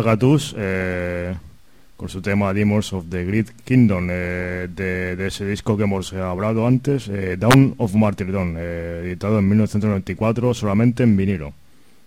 Agatus 0.00 0.54
eh, 0.56 1.34
con 1.96 2.08
su 2.08 2.22
tema 2.22 2.54
Demons 2.54 2.92
of 2.94 3.04
the 3.10 3.24
Great 3.24 3.50
Kingdom 3.64 4.08
eh, 4.10 4.68
de, 4.74 5.26
ese 5.26 5.46
disco 5.46 5.76
que 5.76 5.84
hemos 5.84 6.12
hablado 6.14 6.66
antes, 6.66 7.08
eh, 7.08 7.36
Down 7.36 7.74
of 7.76 7.94
Martyrdom, 7.94 8.56
editado 8.56 9.38
en 9.38 9.48
1994 9.48 10.54
solamente 10.54 11.02
en 11.02 11.16
vinilo. 11.16 11.52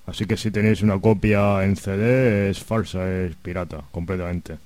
Así 0.07 0.25
que 0.25 0.35
si 0.35 0.51
tenéis 0.51 0.81
una 0.81 0.99
copia 0.99 1.63
en 1.63 1.77
CD 1.77 2.49
es 2.49 2.59
falsa, 2.59 3.09
es 3.09 3.35
pirata, 3.35 3.81
completamente. 3.91 4.57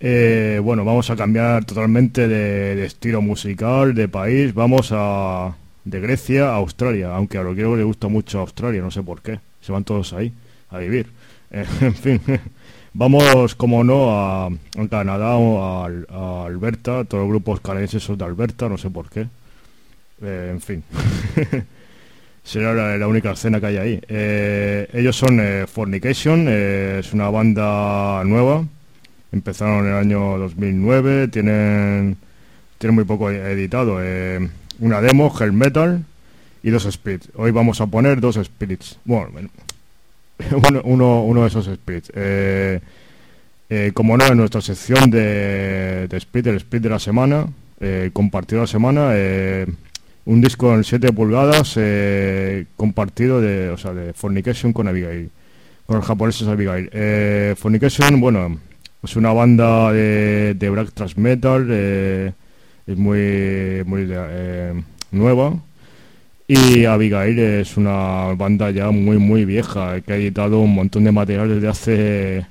bueno, 0.00 0.84
vamos 0.84 1.10
a 1.10 1.16
cambiar 1.16 1.64
totalmente 1.64 2.26
de, 2.26 2.84
estilo 2.84 3.20
musical, 3.20 3.94
de 3.94 4.08
país. 4.08 4.52
Vamos 4.54 4.88
a 4.90 5.54
de 5.84 6.00
Grecia 6.00 6.48
a 6.48 6.56
Australia, 6.56 7.14
aunque 7.14 7.38
a 7.38 7.42
lo 7.42 7.54
que 7.54 7.62
le 7.62 7.84
gusta 7.84 8.08
mucho 8.08 8.40
Australia, 8.40 8.80
no 8.80 8.90
sé 8.90 9.02
por 9.02 9.20
qué. 9.20 9.38
Se 9.60 9.70
van 9.70 9.84
todos 9.84 10.12
ahí 10.14 10.32
a 10.70 10.78
vivir. 10.78 11.06
en 11.82 11.94
fin, 11.94 12.20
vamos, 12.94 13.54
como 13.54 13.84
no, 13.84 14.10
a, 14.10 14.48
Canadá 14.88 15.36
o 15.36 15.84
a, 15.84 16.46
Alberta. 16.46 17.04
Todos 17.04 17.24
los 17.24 17.28
grupos 17.28 17.60
canadienses 17.60 18.02
son 18.02 18.16
de 18.16 18.24
Alberta, 18.24 18.70
no 18.70 18.78
sé 18.78 18.88
por 18.88 19.10
qué. 19.10 19.26
Eh, 20.22 20.48
en 20.50 20.60
fin. 20.62 20.82
Será 22.44 22.96
la, 22.96 23.06
única 23.06 23.32
escena 23.32 23.60
que 23.60 23.66
hay 23.66 23.76
ahí. 23.76 24.00
Eh, 24.08 24.88
ellos 24.94 25.14
son 25.14 25.38
eh, 25.40 25.66
Fornication, 25.66 26.48
es 26.48 27.12
una 27.12 27.28
banda 27.28 28.24
nueva. 28.24 28.64
Empezaron 29.30 29.86
en 29.86 29.92
el 29.92 29.98
año 29.98 30.38
2009, 30.38 31.28
tienen, 31.28 32.16
tienen 32.78 32.94
muy 32.94 33.04
poco 33.04 33.30
editado. 33.30 33.98
una 34.80 35.00
demo, 35.02 35.32
Hell 35.38 35.52
Metal 35.52 36.02
y 36.62 36.70
dos 36.70 36.88
spirits. 36.90 37.28
Hoy 37.36 37.50
vamos 37.50 37.80
a 37.82 37.86
poner 37.86 38.20
dos 38.20 38.36
spirits. 38.42 38.98
Bueno, 39.04 39.30
uno, 40.84 41.22
uno 41.22 41.42
de 41.42 41.48
esos 41.48 41.66
splits. 41.66 42.10
Eh, 42.14 42.80
eh, 43.70 43.90
como 43.94 44.16
no, 44.16 44.26
en 44.26 44.36
nuestra 44.36 44.60
sección 44.60 45.10
de, 45.10 46.08
de 46.08 46.16
el 46.16 46.56
split 46.56 46.82
de 46.82 46.88
la 46.90 46.98
semana, 46.98 47.46
eh, 47.80 48.10
compartido 48.12 48.60
la 48.60 48.66
semana, 48.66 49.12
un 50.24 50.40
disco 50.40 50.74
en 50.74 50.84
7 50.84 51.12
pulgadas 51.12 51.78
compartido 52.76 53.40
de, 53.40 53.70
o 53.70 53.78
sea, 53.78 53.92
de 53.94 54.12
Fornication 54.12 54.72
con 54.72 54.88
Abigail, 54.88 55.30
con 55.86 55.96
los 55.96 56.04
japoneses 56.04 56.46
Abigail. 56.48 56.90
Fornication, 57.56 58.20
bueno, 58.20 58.58
es 59.02 59.16
una 59.16 59.32
banda 59.32 59.90
de, 59.92 60.54
de 60.54 60.70
black 60.70 60.92
thrash 60.92 61.16
metal, 61.16 61.70
es 61.70 62.96
muy, 62.98 63.82
muy 63.86 64.08
nueva 65.10 65.54
y 66.54 66.84
Abigail 66.84 67.38
es 67.38 67.78
una 67.78 68.34
banda 68.34 68.70
ya 68.70 68.90
muy, 68.90 69.16
muy 69.16 69.46
vieja, 69.46 70.02
que 70.02 70.12
ha 70.12 70.16
editado 70.16 70.60
un 70.60 70.74
montón 70.74 71.04
de 71.04 71.12
material 71.12 71.48
desde 71.48 71.68
hace 71.68 72.46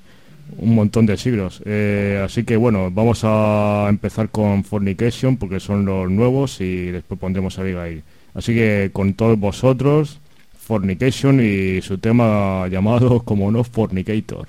un 0.58 0.74
montón 0.74 1.06
de 1.06 1.18
siglos. 1.18 1.62
Eh, 1.66 2.20
así 2.26 2.44
que 2.44 2.58
bueno, 2.58 2.90
vamos 2.90 3.22
a 3.24 3.86
empezar 3.90 4.30
con 4.30 4.64
Fornication 4.64 5.38
porque 5.38 5.60
son 5.60 5.86
los 5.86 6.10
nuevos 6.10 6.62
y 6.62 6.88
después 6.88 7.20
pondremos 7.20 7.60
Abigail. 7.60 8.02
Así 8.34 8.56
que 8.56 8.90
con 8.92 9.14
todos 9.14 9.38
vosotros, 9.38 10.20
Fornication 10.58 11.40
y 11.40 11.82
su 11.84 12.00
tema 12.00 12.68
llamado 12.70 13.22
como 13.24 13.52
no 13.52 13.64
Fornicator. 13.64 14.48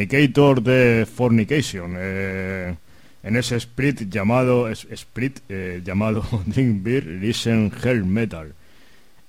Fornicator 0.00 0.62
de 0.62 1.06
Fornication. 1.06 1.94
Eh, 1.98 2.74
en 3.22 3.36
ese 3.36 3.56
split 3.56 4.08
llamado 4.08 4.66
split 4.70 5.40
eh, 5.50 5.82
llamado 5.84 6.24
Drink 6.46 6.82
Beer 6.82 7.04
Listen 7.04 7.70
Hell 7.82 8.04
Metal. 8.04 8.54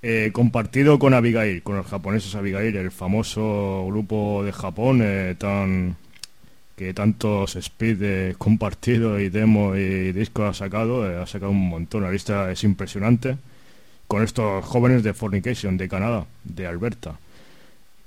Eh, 0.01 0.30
compartido 0.32 0.97
con 0.97 1.13
Abigail, 1.13 1.61
con 1.61 1.76
los 1.76 1.86
japoneses 1.86 2.36
Abigail, 2.36 2.78
el 2.78 2.89
famoso 2.89 3.86
grupo 3.88 4.43
de 4.45 4.53
Japón 4.53 5.03
tan 5.38 5.97
que 6.78 6.93
tantos 6.93 7.57
speed 7.57 8.36
compartido 8.38 9.19
y 9.19 9.30
demo 9.30 9.76
y 9.76 10.13
discos 10.13 10.49
ha 10.49 10.53
sacado, 10.53 11.03
ha 11.22 11.28
sacado 11.28 11.51
un 11.51 11.69
montón, 11.69 12.03
la 12.03 12.11
lista 12.11 12.49
es 12.49 12.63
impresionante 12.63 13.38
con 14.07 14.24
estos 14.24 14.63
jóvenes 14.65 15.03
de 15.03 15.13
Fornication 15.13 15.78
de 15.78 15.89
Canadá, 15.89 16.26
de 16.45 16.65
Alberta 16.65 17.19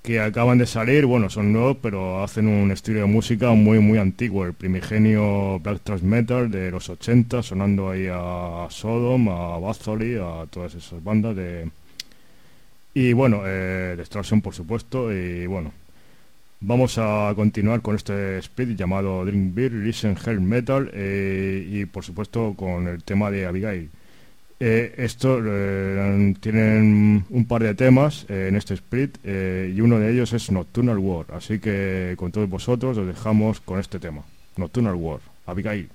que 0.05 0.21
acaban 0.21 0.59
de 0.59 0.67
salir, 0.67 1.07
bueno, 1.07 1.31
son 1.31 1.51
nuevos, 1.51 1.79
pero 1.81 2.23
hacen 2.23 2.47
un 2.47 2.71
estilo 2.71 3.01
de 3.01 3.07
música 3.07 3.53
muy, 3.53 3.79
muy 3.79 3.97
antiguo, 3.97 4.45
el 4.45 4.53
primigenio 4.53 5.59
black 5.61 5.81
thrash 5.83 6.03
metal 6.03 6.51
de 6.51 6.71
los 6.71 6.91
80, 6.91 7.43
sonando 7.43 7.89
ahí 7.89 8.07
a 8.13 8.67
Sodom, 8.69 9.31
a 9.31 9.59
Bathory, 9.59 10.17
a 10.17 10.45
todas 10.51 10.75
esas 10.75 11.03
bandas 11.03 11.35
de... 11.35 11.71
Y 12.93 13.15
bueno, 13.15 13.45
eh, 13.47 13.95
Destruction, 13.97 14.43
por 14.43 14.55
supuesto, 14.55 15.11
y 15.11 15.47
bueno, 15.47 15.73
vamos 16.61 16.99
a 16.99 17.33
continuar 17.35 17.81
con 17.81 17.97
este 17.97 18.37
speed 18.41 18.77
llamado 18.77 19.25
Drink 19.25 19.55
Beer, 19.55 19.73
Listen 19.73 20.19
Hell 20.23 20.43
Metal, 20.43 20.91
eh, 20.93 21.67
y 21.67 21.87
por 21.87 22.05
supuesto 22.05 22.53
con 22.55 22.89
el 22.89 23.03
tema 23.05 23.31
de 23.31 23.47
Abigail. 23.47 23.89
Eh, 24.61 24.95
esto 24.99 25.41
eh, 25.45 26.35
tienen 26.41 27.25
un 27.29 27.45
par 27.47 27.63
de 27.63 27.75
temas 27.75 28.25
eh, 28.29 28.47
en 28.49 28.57
este 28.57 28.75
split 28.75 29.19
y 29.25 29.81
uno 29.81 29.99
de 29.99 30.13
ellos 30.13 30.33
es 30.33 30.51
Nocturnal 30.51 30.99
War. 30.99 31.27
Así 31.33 31.59
que 31.59 32.15
con 32.17 32.33
todos 32.33 32.49
vosotros 32.49 32.97
os 32.99 33.07
dejamos 33.07 33.61
con 33.61 33.81
este 33.81 33.99
tema. 33.99 34.23
Nocturnal 34.57 34.95
War. 34.95 35.21
Abigail. 35.47 35.89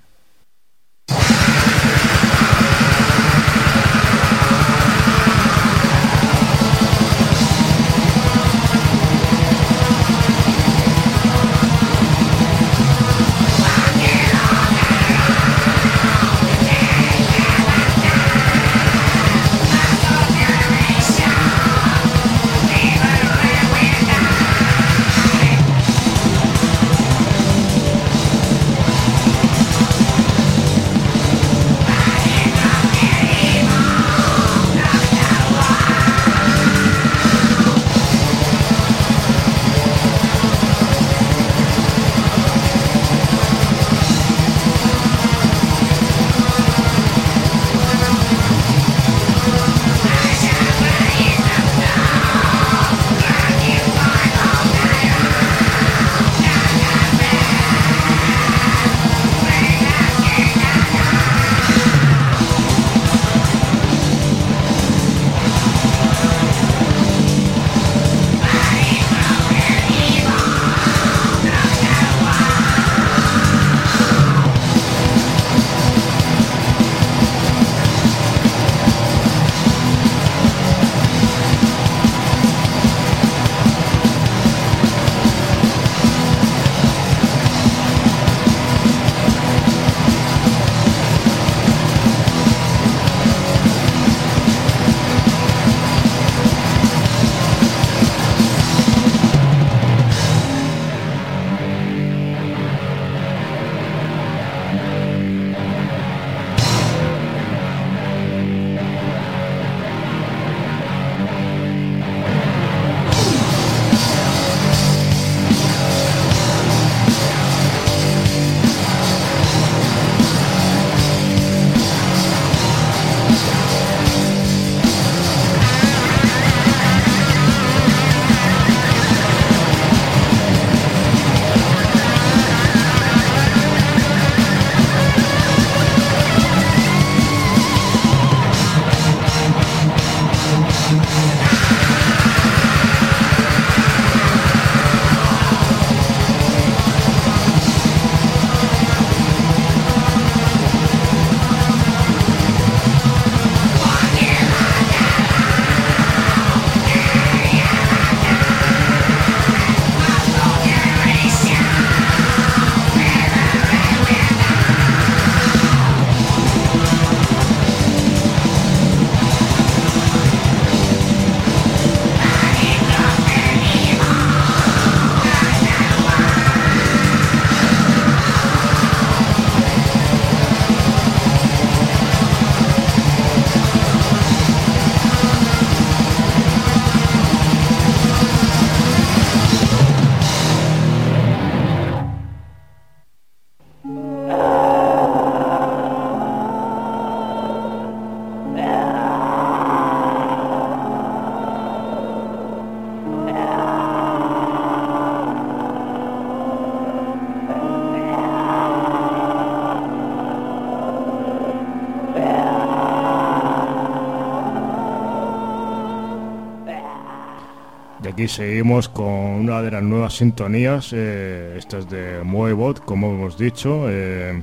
Y 218.20 218.28
seguimos 218.28 218.90
con 218.90 219.06
una 219.06 219.62
de 219.62 219.70
las 219.70 219.82
nuevas 219.82 220.12
sintonías, 220.12 220.92
eh, 220.92 221.54
esta 221.56 221.78
es 221.78 221.88
de 221.88 222.22
Moebot, 222.22 222.84
como 222.84 223.14
hemos 223.14 223.38
dicho. 223.38 223.86
Eh, 223.88 224.42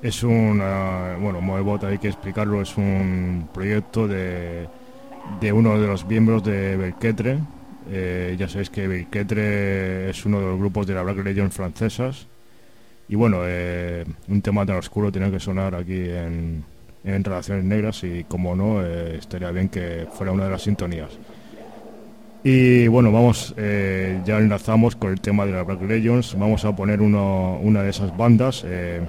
es 0.00 0.22
una, 0.22 1.16
bueno, 1.20 1.40
Moebot 1.40 1.82
hay 1.82 1.98
que 1.98 2.06
explicarlo, 2.06 2.62
es 2.62 2.76
un 2.76 3.48
proyecto 3.52 4.06
de, 4.06 4.68
de 5.40 5.52
uno 5.52 5.80
de 5.80 5.86
los 5.88 6.06
miembros 6.06 6.44
de 6.44 6.76
Belquetre, 6.76 7.38
Eh, 7.90 8.36
ya 8.38 8.46
sabéis 8.48 8.70
que 8.70 8.86
Beiketre 8.86 10.10
es 10.10 10.24
uno 10.24 10.38
de 10.38 10.46
los 10.46 10.58
grupos 10.58 10.86
de 10.86 10.94
la 10.94 11.02
Black 11.02 11.24
Legion 11.24 11.50
francesas. 11.50 12.28
Y 13.08 13.16
bueno, 13.16 13.38
eh, 13.42 14.04
un 14.28 14.42
tema 14.42 14.64
tan 14.64 14.76
oscuro 14.76 15.10
tiene 15.10 15.28
que 15.32 15.40
sonar 15.40 15.74
aquí 15.74 16.08
en, 16.08 16.62
en 17.02 17.24
Relaciones 17.24 17.64
Negras 17.64 18.04
y 18.04 18.24
como 18.28 18.54
no, 18.54 18.80
estaría 18.84 19.50
bien 19.50 19.68
que 19.68 20.06
fuera 20.12 20.30
una 20.30 20.44
de 20.44 20.50
las 20.50 20.62
sintonías. 20.62 21.10
Y 22.42 22.88
bueno, 22.88 23.12
vamos, 23.12 23.54
eh, 23.58 24.22
ya 24.24 24.38
enlazamos 24.38 24.96
con 24.96 25.10
el 25.12 25.20
tema 25.20 25.44
de 25.44 25.52
la 25.52 25.62
Black 25.62 25.82
Legends. 25.82 26.36
Vamos 26.38 26.64
a 26.64 26.74
poner 26.74 27.02
uno, 27.02 27.58
una 27.62 27.82
de 27.82 27.90
esas 27.90 28.16
bandas. 28.16 28.64
eh, 28.66 29.02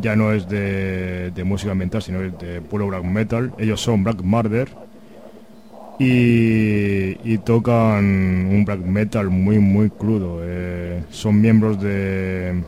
ya 0.00 0.16
no 0.16 0.32
es 0.32 0.48
de, 0.48 1.32
música 1.44 1.72
ambiental, 1.72 2.02
sino 2.02 2.22
es 2.22 2.38
de 2.38 2.62
puro 2.62 2.86
black 2.86 3.04
metal. 3.04 3.52
Ellos 3.58 3.80
son 3.80 4.04
Black 4.04 4.22
Murder 4.22 4.68
y, 5.98 7.18
y 7.30 7.38
tocan 7.44 8.04
un 8.50 8.64
black 8.64 8.80
metal 8.80 9.28
muy, 9.30 9.58
muy 9.58 9.90
crudo. 9.90 10.40
eh, 10.42 11.02
son 11.10 11.40
miembros 11.40 11.80
de, 11.80 12.62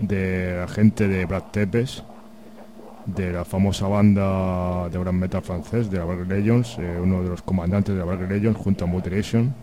de 0.00 0.56
la 0.60 0.68
gente 0.68 1.08
de 1.08 1.24
Black 1.26 1.50
Tepes 1.52 2.04
de 3.14 3.32
la 3.32 3.44
famosa 3.44 3.88
banda 3.88 4.88
de 4.88 4.98
black 4.98 5.14
metal 5.14 5.42
francés, 5.42 5.90
de 5.90 5.98
la 5.98 6.04
Black 6.04 6.28
Legends, 6.28 6.76
eh, 6.78 6.98
uno 7.02 7.22
de 7.22 7.30
los 7.30 7.42
comandantes 7.42 7.94
de 7.94 8.00
la 8.00 8.04
Black 8.04 8.30
Legends 8.30 8.58
junto 8.58 8.84
a 8.84 8.86
Mutilation. 8.86 9.54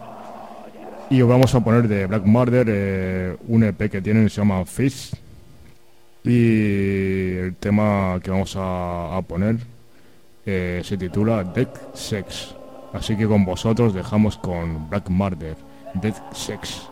Y 1.10 1.22
os 1.22 1.30
vamos 1.30 1.54
a 1.54 1.64
poner 1.64 1.88
de 1.88 2.08
Black 2.08 2.26
Murder 2.26 2.66
eh, 2.68 3.38
un 3.48 3.64
EP 3.64 3.89
que 3.89 4.02
tienen, 4.02 4.30
se 4.30 4.41
llama 4.41 4.66
Fist. 4.66 5.16
Y 6.24 7.36
el 7.38 7.56
tema 7.60 8.20
que 8.24 8.32
vamos 8.32 8.56
a, 8.58 9.22
poner 9.28 9.58
eh, 10.46 10.82
se 10.84 10.98
titula 10.98 11.43
Dead 11.43 11.70
Sex. 11.93 12.56
Así 12.93 13.16
que 13.16 13.28
con 13.28 13.46
vosotros 13.46 13.93
dejamos 13.93 14.38
con 14.38 14.89
Black 14.89 15.10
Murder, 15.10 15.56
Dead 15.93 16.16
Sex. 16.34 16.89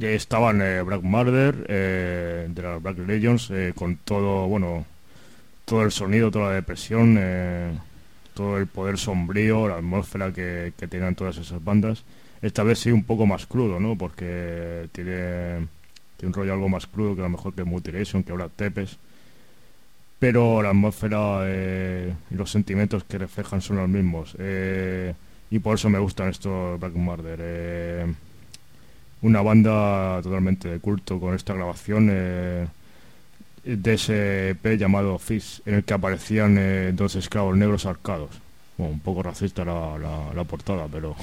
Y 0.00 0.06
ahí 0.06 0.14
estaban 0.14 0.62
eh, 0.62 0.80
Black 0.80 1.02
Murder, 1.02 1.66
eh, 1.68 2.46
de 2.48 2.62
las 2.62 2.82
Black 2.82 2.98
Legends, 3.06 3.50
eh, 3.50 3.72
con 3.76 3.96
todo, 3.96 4.46
bueno, 4.48 4.86
todo 5.66 5.82
el 5.82 5.90
sonido, 5.92 6.30
toda 6.30 6.48
la 6.48 6.54
depresión, 6.54 7.16
eh, 7.18 7.70
todo 8.32 8.56
el 8.56 8.66
poder 8.66 8.96
sombrío, 8.96 9.68
la 9.68 9.76
atmósfera 9.76 10.32
que, 10.32 10.72
que 10.78 10.88
tenían 10.88 11.14
todas 11.14 11.36
esas 11.36 11.62
bandas. 11.62 12.02
Esta 12.40 12.62
vez 12.62 12.78
sí 12.78 12.90
un 12.90 13.04
poco 13.04 13.26
más 13.26 13.44
crudo, 13.44 13.78
¿no? 13.78 13.96
Porque 13.98 14.88
tiene, 14.92 15.66
tiene 16.16 16.28
un 16.28 16.32
rollo 16.32 16.54
algo 16.54 16.70
más 16.70 16.86
crudo 16.86 17.14
que 17.14 17.20
a 17.20 17.24
lo 17.24 17.30
mejor 17.30 17.52
que 17.54 17.64
Mutilation, 17.64 18.22
que 18.22 18.32
ahora 18.32 18.48
Tepes. 18.48 18.96
Pero 20.18 20.62
la 20.62 20.70
atmósfera 20.70 21.40
eh, 21.44 22.14
y 22.30 22.34
los 22.34 22.50
sentimientos 22.50 23.04
que 23.04 23.18
reflejan 23.18 23.60
son 23.60 23.76
los 23.76 23.88
mismos. 23.88 24.34
eh, 24.38 25.14
y 25.50 25.58
por 25.58 25.74
eso 25.74 25.90
me 25.90 25.98
gustan 25.98 26.28
estos 26.30 26.78
Black 26.80 26.94
Murder. 26.94 28.06
Una 29.22 29.42
banda 29.42 30.20
totalmente 30.22 30.68
de 30.68 30.80
culto 30.80 31.20
con 31.20 31.34
esta 31.34 31.54
grabación 31.54 32.08
eh, 32.10 32.66
de 33.64 33.94
ese 33.94 34.50
EP 34.50 34.76
llamado 34.78 35.18
Fish, 35.18 35.60
en 35.66 35.74
el 35.76 35.84
que 35.84 35.94
aparecían 35.94 36.56
eh, 36.58 36.92
dos 36.94 37.14
esclavos 37.16 37.56
negros 37.56 37.86
arcados. 37.86 38.30
Bueno, 38.78 38.94
un 38.94 39.00
poco 39.00 39.22
racista 39.22 39.64
la, 39.64 39.98
la- 40.34 40.44
portada, 40.44 40.86
pero, 40.90 41.14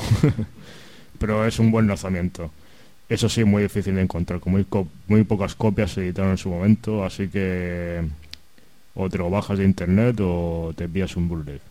pero 1.19 1.45
es 1.45 1.59
un 1.59 1.71
buen 1.71 1.87
lanzamiento. 1.87 2.51
Eso 3.09 3.29
sí, 3.29 3.43
muy 3.43 3.63
difícil 3.63 3.95
de 3.95 4.01
encontrar, 4.03 4.39
con 4.39 4.53
muy, 4.53 4.65
muy 5.07 5.23
pocas 5.23 5.55
copias 5.55 5.91
se 5.91 6.01
editaron 6.01 6.31
en 6.31 6.37
su 6.37 6.49
momento, 6.49 7.05
así 7.05 7.27
que 7.29 8.01
o 8.95 9.09
te 9.09 9.17
lo 9.17 9.29
bajas 9.29 9.59
de 9.59 9.65
internet 9.65 10.17
o 10.21 10.73
te 10.75 10.85
envías 10.85 11.15
un 11.17 11.29
bootleg, 11.29 11.61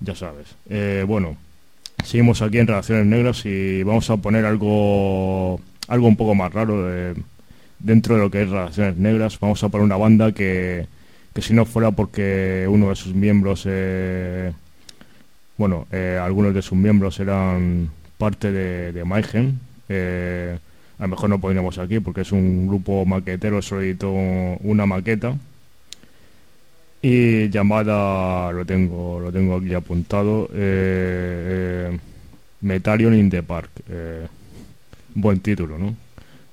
ya 0.00 0.14
sabes. 0.14 0.48
Eh, 0.70 1.04
bueno, 1.06 1.36
seguimos 2.04 2.42
aquí 2.42 2.58
en 2.58 2.66
Relaciones 2.66 3.06
Negras 3.06 3.44
y 3.46 3.82
vamos 3.82 4.08
a 4.10 4.16
poner 4.16 4.44
algo 4.44 5.60
algo 5.88 6.08
un 6.08 6.16
poco 6.16 6.34
más 6.34 6.52
raro 6.52 6.84
de- 6.86 7.14
dentro 7.78 8.14
de 8.16 8.20
lo 8.22 8.30
que 8.30 8.42
es 8.42 8.50
Relaciones 8.50 8.96
Negras. 8.96 9.38
Vamos 9.40 9.62
a 9.62 9.68
poner 9.68 9.84
una 9.84 9.96
banda 9.96 10.32
que, 10.32 10.86
que 11.34 11.42
si 11.42 11.54
no 11.54 11.64
fuera 11.64 11.90
porque 11.92 12.66
uno 12.68 12.88
de 12.90 12.96
sus 12.96 13.14
miembros, 13.14 13.64
eh, 13.66 14.52
bueno, 15.56 15.86
eh, 15.92 16.18
algunos 16.22 16.54
de 16.54 16.62
sus 16.62 16.76
miembros 16.78 17.20
eran 17.20 17.90
parte 18.18 18.50
de, 18.50 18.92
de 18.92 19.04
Mayhem, 19.04 19.58
eh, 19.88 20.58
a 20.98 21.02
lo 21.02 21.08
mejor 21.08 21.28
no 21.30 21.38
pondríamos 21.40 21.78
aquí 21.78 22.00
porque 22.00 22.22
es 22.22 22.32
un 22.32 22.66
grupo 22.66 23.04
maquetero, 23.04 23.60
solo 23.62 23.82
editó 23.82 24.10
una 24.12 24.86
maqueta 24.86 25.36
y 27.02 27.48
llamada 27.50 28.50
lo 28.52 28.64
tengo 28.64 29.20
lo 29.20 29.30
tengo 29.32 29.56
aquí 29.56 29.74
apuntado 29.74 30.48
eh, 30.54 31.90
eh, 31.92 31.98
Metalion 32.62 33.14
in 33.14 33.30
the 33.30 33.42
Park 33.42 33.70
eh, 33.88 34.26
buen 35.14 35.40
título 35.40 35.78
¿no? 35.78 35.94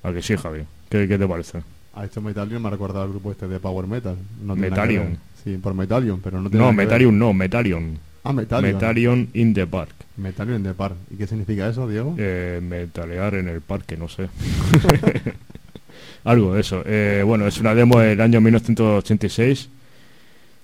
¿a 0.04 0.12
que 0.14 0.22
sí 0.22 0.36
Javi? 0.36 0.62
¿qué, 0.90 1.08
qué 1.08 1.18
te 1.18 1.28
parece? 1.28 1.62
Ha 1.96 2.06
hecho 2.06 2.22
Metalion, 2.22 2.62
me 2.62 2.68
ha 2.68 2.72
recordado 2.72 3.04
al 3.04 3.10
grupo 3.10 3.32
este 3.32 3.48
de 3.48 3.60
Power 3.60 3.86
Metal. 3.86 4.16
No 4.44 4.56
Metalion. 4.56 5.16
Sí, 5.44 5.58
por 5.62 5.76
Metalion, 5.76 6.20
pero 6.22 6.42
no 6.42 6.50
tiene 6.50 6.66
no. 6.66 6.74
Metalion 6.74 7.18
no 7.20 7.34
Metalion 7.34 8.00
Ah, 8.24 8.34
Metalion. 8.34 8.74
Metalion 8.74 9.30
in 9.34 9.54
the 9.54 9.68
Park 9.68 9.92
Metalion 10.18 10.64
de 10.64 10.74
par. 10.74 10.94
¿Y 11.12 11.18
qué 11.18 11.28
significa 11.28 11.68
eso, 11.70 11.88
Diego? 11.88 12.16
eh, 12.18 12.60
metalear 12.64 13.36
en 13.36 13.48
el 13.48 13.62
parque 13.62 13.96
no 13.98 14.08
sé 14.10 14.28
algo 16.24 16.54
de 16.56 16.62
eso 16.62 16.84
Eh, 16.86 17.22
bueno 17.26 17.48
es 17.48 17.60
una 17.60 17.76
demo 17.76 18.00
del 18.00 18.20
año 18.22 18.42
1986 18.42 19.70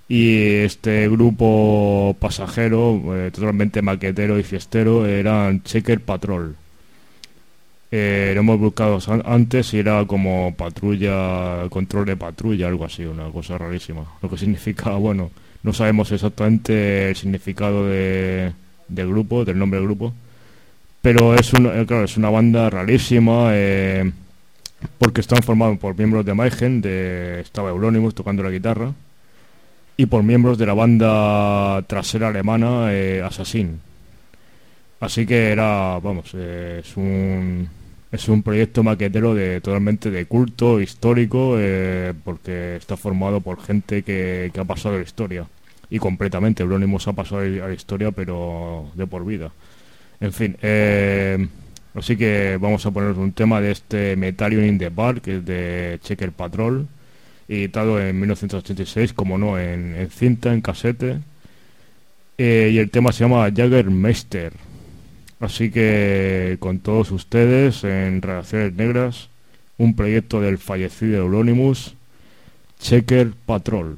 y 0.10 0.56
este 0.64 1.08
grupo 1.08 2.16
pasajero 2.20 3.00
eh, 3.16 3.32
totalmente 3.32 3.82
maquetero 3.84 4.40
y 4.40 4.44
fiestero 4.44 5.06
eran 5.06 5.62
Checker 5.64 6.02
Patrol. 6.02 6.56
Eh, 7.92 8.32
lo 8.36 8.42
hemos 8.42 8.60
buscado 8.60 9.00
an- 9.08 9.24
antes 9.26 9.74
y 9.74 9.80
era 9.80 10.06
como 10.06 10.54
patrulla 10.56 11.68
control 11.72 12.06
de 12.06 12.16
patrulla 12.18 12.68
algo 12.68 12.86
así 12.86 13.04
una 13.04 13.30
cosa 13.32 13.58
rarísima. 13.58 14.04
Lo 14.22 14.30
que 14.30 14.38
significa 14.44 14.92
bueno 14.92 15.32
no 15.64 15.74
sabemos 15.74 16.12
exactamente 16.12 17.10
el 17.10 17.16
significado 17.16 17.88
de, 17.88 18.54
del 18.88 19.10
grupo 19.10 19.44
del 19.44 19.58
nombre 19.60 19.80
del 19.80 19.88
grupo 19.88 20.14
pero 21.02 21.34
es 21.36 21.52
una, 21.54 21.80
eh, 21.80 21.86
claro, 21.86 22.04
es 22.04 22.18
una 22.18 22.30
banda 22.30 22.70
rarísima 22.70 23.52
porque 24.98 25.22
están 25.22 25.42
formados 25.44 25.78
por 25.78 25.98
miembros 25.98 26.26
de 26.26 26.34
Mayhem, 26.34 26.82
de, 26.82 27.40
estaba 27.42 27.70
Euronymous 27.70 28.16
tocando 28.16 28.44
la 28.44 28.50
guitarra, 28.50 28.92
y 30.00 30.06
por 30.06 30.24
miembros 30.24 30.58
de 30.58 30.66
la 30.66 30.74
banda 30.74 31.82
trasera 31.82 32.30
alemana 32.30 32.94
eh, 32.94 33.22
Assassin. 33.22 33.82
Así 35.02 35.26
que 35.26 35.52
era, 35.52 36.00
vamos, 36.00 36.32
eh, 36.36 36.80
es 36.82 36.96
un 36.96 37.68
es 38.10 38.30
un 38.30 38.42
proyecto 38.42 38.82
maquetero 38.82 39.36
de 39.36 39.60
totalmente 39.60 40.10
de 40.10 40.26
culto 40.26 40.80
histórico 40.80 41.56
eh, 41.58 42.14
porque 42.24 42.78
está 42.78 42.96
formado 42.96 43.42
por 43.42 43.62
gente 43.62 44.02
que, 44.04 44.50
ha 44.58 44.64
pasado 44.64 44.96
la 44.96 45.04
historia 45.04 45.46
y 45.90 46.00
completamente 46.00 46.64
Euronymous 46.64 47.10
ha 47.10 47.14
pasado 47.14 47.42
a 47.42 47.68
la 47.68 47.74
historia 47.74 48.12
pero 48.12 48.90
de 48.96 49.06
por 49.06 49.26
vida. 49.26 49.52
En 50.22 50.32
fin, 50.32 50.56
eh, 50.62 51.46
así 51.94 52.16
que 52.16 52.58
vamos 52.58 52.86
a 52.86 52.92
poner 52.92 53.12
un 53.12 53.34
tema 53.34 53.60
de 53.60 53.72
este 53.72 54.16
Metalion 54.16 54.64
in 54.64 54.78
the 54.78 54.92
Park, 54.92 55.24
que 55.24 55.36
es 55.36 55.46
de 55.46 56.00
Checker 56.02 56.32
Patrol, 56.32 56.88
editado 57.50 58.00
en 58.00 58.18
1986, 58.20 59.14
como 59.14 59.38
no, 59.38 59.60
en, 59.60 60.10
cinta, 60.12 60.54
en 60.54 60.62
casete. 60.62 61.20
Eh, 62.38 62.70
y 62.72 62.78
el 62.78 62.90
tema 62.92 63.12
se 63.12 63.26
llama 63.26 63.52
Jaggermeister. 63.54 64.54
Así 65.40 65.72
que 65.72 66.58
con 66.60 66.80
todos 66.80 67.12
ustedes 67.12 67.84
en 67.84 68.22
Relaciones 68.22 68.74
Negras, 68.74 69.30
un 69.78 69.96
proyecto 69.96 70.42
del 70.42 70.58
fallecido 70.58 71.18
Euronymous, 71.18 71.96
Checker 72.80 73.32
Patrol. 73.46 73.98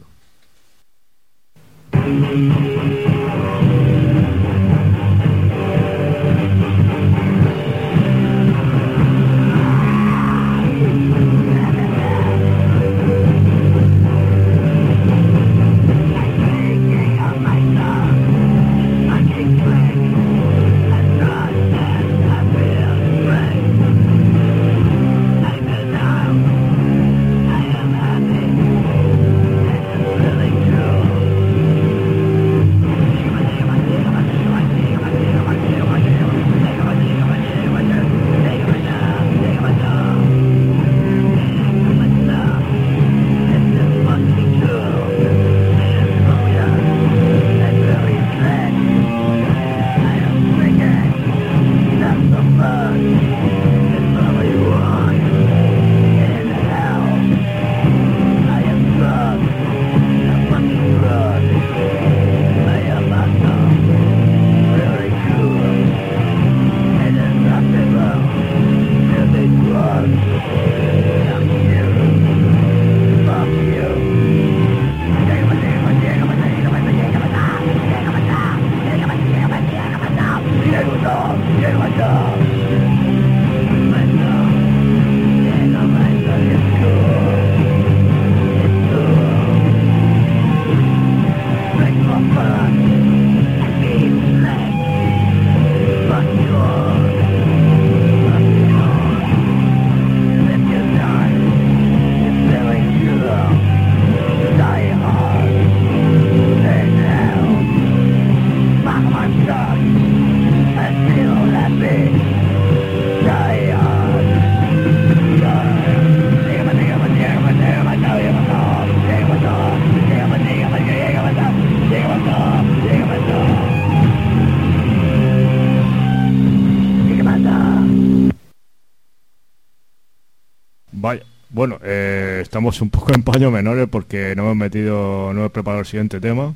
Estamos 132.71 132.81
un 132.81 132.89
poco 132.89 133.13
en 133.13 133.23
paño 133.23 133.51
menores 133.51 133.87
porque 133.89 134.33
no 134.35 134.43
hemos 134.43 134.55
metido, 134.55 135.33
no 135.33 135.45
he 135.45 135.49
preparado 135.49 135.81
el 135.81 135.85
siguiente 135.85 136.21
tema. 136.21 136.53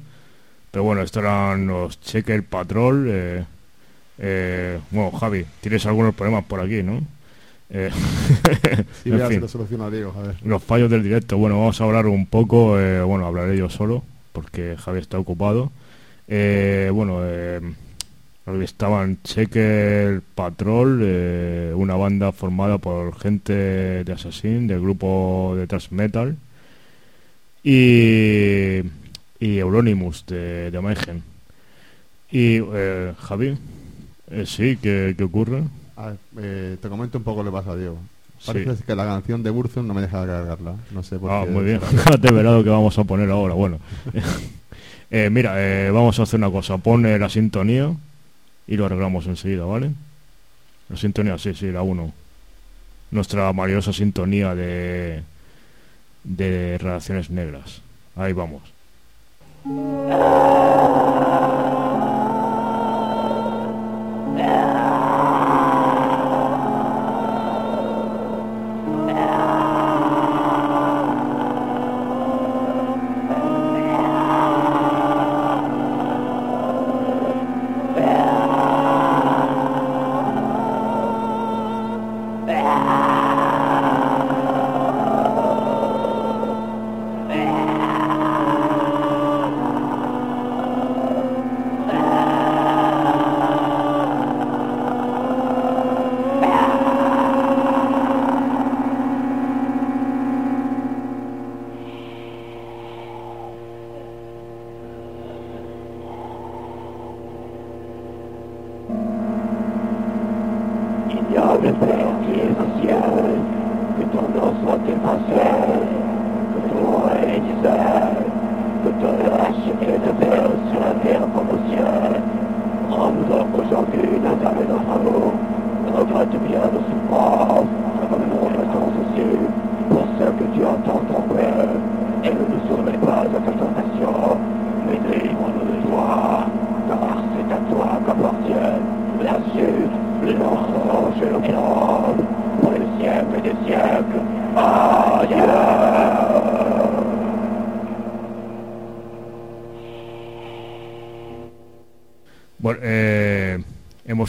Pero 0.72 0.84
bueno, 0.84 1.02
estos 1.02 1.22
eran 1.24 1.68
los 1.68 2.00
Checker 2.00 2.44
Patrol. 2.44 3.08
Eh, 3.10 3.44
eh, 4.20 4.80
bueno, 4.92 5.12
Javi, 5.12 5.46
tienes 5.60 5.86
algunos 5.86 6.16
problemas 6.16 6.46
por 6.46 6.62
aquí, 6.62 6.84
¿no? 6.84 7.02
Eh, 7.70 7.90
Sí, 9.04 9.10
en 9.10 9.18
lo 9.18 9.28
a 10.18 10.22
ver. 10.22 10.36
los 10.44 10.64
fallos 10.64 10.90
del 10.90 11.04
directo. 11.04 11.38
Bueno, 11.38 11.60
vamos 11.60 11.80
a 11.82 11.84
hablar 11.84 12.08
un 12.08 12.26
poco. 12.28 12.80
eh, 12.80 13.02
bueno, 13.02 13.26
hablaré 13.26 13.58
yo 13.58 13.70
solo 13.70 14.04
porque 14.32 14.78
Javi 14.78 15.00
está 15.00 15.20
ocupado. 15.20 15.72
Eh, 16.28 16.92
bueno, 16.94 17.22
estaban 18.64 19.18
Checker 19.24 20.22
Patrol, 20.36 21.00
eh, 21.04 21.74
una 21.76 21.96
banda 21.96 22.32
formada 22.32 22.78
por 22.78 23.18
gente 23.20 24.04
de 24.04 24.14
Assassin, 24.14 24.68
del 24.68 24.82
grupo 24.82 25.54
de 25.58 25.68
thrash 25.68 25.90
metal, 25.92 26.38
y, 27.64 28.80
y 29.40 29.58
Euronymous 29.58 30.26
de, 30.28 30.72
de 30.72 30.82
Mayhem. 30.82 31.22
Y 32.32 32.60
eh, 32.62 33.14
Javi, 33.20 33.58
eh, 34.32 34.44
sí, 34.46 34.78
¿qué, 34.82 35.16
qué 35.18 35.24
ocurre? 35.24 35.64
A 35.98 36.08
ver, 36.08 36.18
eh, 36.40 36.78
te 36.82 36.90
comento 36.90 37.18
un 37.18 37.24
poco 37.24 37.44
lo 37.44 37.52
que 37.52 37.58
pasa, 37.58 37.76
Diego. 37.76 37.98
Sí. 38.40 38.48
Parece 38.48 38.84
que 38.84 38.96
la 38.96 39.06
canción 39.06 39.42
de 39.42 39.50
Burzum 39.50 39.88
no 39.88 39.94
me 39.94 40.02
deja 40.02 40.26
cargarla. 40.26 40.76
No 40.92 41.02
sé 41.02 41.18
por 41.18 41.32
Ah, 41.32 41.44
qué. 41.46 41.52
muy 41.52 41.64
bien. 41.64 41.82
Fíjate, 41.82 42.32
verá 42.34 42.52
lo 42.52 42.64
que 42.64 42.70
vamos 42.70 42.98
a 43.00 43.04
poner 43.06 43.30
ahora. 43.32 43.54
Bueno, 43.54 43.80
mira, 45.32 45.56
vamos 45.92 46.20
a 46.20 46.24
hacer 46.24 46.38
una 46.40 46.52
cosa. 46.52 46.78
Pone 46.78 47.18
la 47.18 47.30
sintonía 47.30 47.92
y 48.68 48.78
lo 48.78 48.86
arreglamos 48.86 49.28
enseguida, 49.28 49.66
¿vale? 49.66 49.92
La 50.90 50.98
sintonía, 50.98 51.38
sí, 51.38 51.54
sí, 51.54 51.72
la 51.72 51.82
1. 51.82 52.14
Nuestra 53.12 53.52
maravillosa 53.54 53.94
sintonía 53.94 54.56
de, 54.56 55.24
de 56.24 56.78
Relaciones 56.78 57.30
Negras. 57.30 57.82
Ahí 58.16 58.34
vamos. 58.34 58.62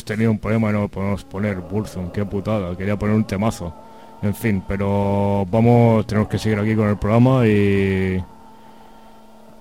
Tenido 0.06 0.30
un 0.30 0.38
problema, 0.38 0.72
no 0.72 0.88
podemos 0.88 1.24
poner 1.24 1.60
Burzum, 1.60 2.10
qué 2.10 2.24
putada, 2.24 2.74
quería 2.76 2.98
poner 2.98 3.14
un 3.14 3.24
temazo. 3.24 3.74
En 4.22 4.34
fin, 4.34 4.62
pero 4.66 5.44
vamos, 5.50 6.06
tenemos 6.06 6.28
que 6.28 6.38
seguir 6.38 6.58
aquí 6.58 6.74
con 6.74 6.88
el 6.88 6.96
programa 6.96 7.46
y. 7.46 8.22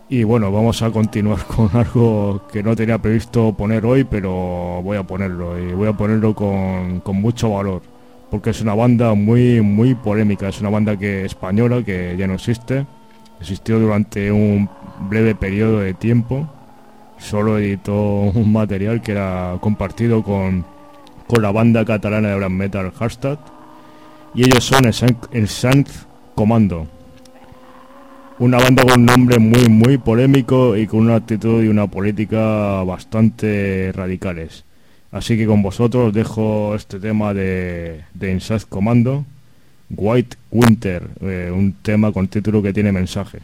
Y 0.07 0.23
bueno, 0.23 0.51
vamos 0.51 0.83
a 0.83 0.91
continuar 0.91 1.43
con 1.47 1.69
algo 1.73 2.43
que 2.51 2.61
no 2.61 2.75
tenía 2.75 2.99
previsto 2.99 3.53
poner 3.53 3.85
hoy, 3.85 4.03
pero 4.03 4.81
voy 4.83 4.97
a 4.97 5.03
ponerlo 5.03 5.57
y 5.59 5.73
voy 5.73 5.89
a 5.89 5.93
ponerlo 5.93 6.35
con, 6.35 6.99
con 6.99 7.19
mucho 7.19 7.49
valor, 7.49 7.81
porque 8.29 8.51
es 8.51 8.61
una 8.61 8.75
banda 8.75 9.15
muy, 9.15 9.61
muy 9.61 9.95
polémica, 9.95 10.47
es 10.47 10.61
una 10.61 10.69
banda 10.69 10.95
que 10.95 11.25
española 11.25 11.83
que 11.83 12.15
ya 12.17 12.27
no 12.27 12.35
existe, 12.35 12.85
existió 13.41 13.79
durante 13.79 14.31
un 14.31 14.69
breve 15.09 15.33
periodo 15.33 15.79
de 15.79 15.95
tiempo, 15.95 16.47
solo 17.17 17.57
editó 17.57 17.93
un 17.93 18.51
material 18.51 19.01
que 19.01 19.13
era 19.13 19.57
compartido 19.61 20.23
con, 20.23 20.65
con 21.27 21.41
la 21.41 21.51
banda 21.51 21.85
catalana 21.85 22.29
de 22.29 22.35
black 22.35 22.49
metal 22.49 22.91
Hashtag 22.91 23.39
y 24.33 24.43
ellos 24.43 24.63
son 24.63 24.85
el, 24.85 24.93
San- 24.93 25.17
el 25.31 25.47
Comando. 26.35 26.87
Una 28.37 28.57
banda 28.57 28.83
con 28.83 28.99
un 28.99 29.05
nombre 29.05 29.39
muy 29.39 29.69
muy 29.69 29.97
polémico 29.97 30.75
y 30.75 30.87
con 30.87 30.99
una 30.99 31.15
actitud 31.15 31.63
y 31.63 31.69
una 31.69 31.87
política 31.87 32.83
bastante 32.83 33.93
radicales. 33.93 34.65
Así 35.11 35.37
que 35.37 35.45
con 35.47 35.61
vosotros 35.61 36.13
dejo 36.13 36.75
este 36.75 36.99
tema 36.99 37.33
de, 37.33 38.01
de 38.13 38.31
Inside 38.33 38.65
Commando 38.67 39.23
White 39.89 40.35
Winter 40.51 41.07
eh, 41.21 41.51
un 41.55 41.73
tema 41.81 42.11
con 42.11 42.27
título 42.27 42.61
que 42.61 42.73
tiene 42.73 42.91
mensaje 42.91 43.39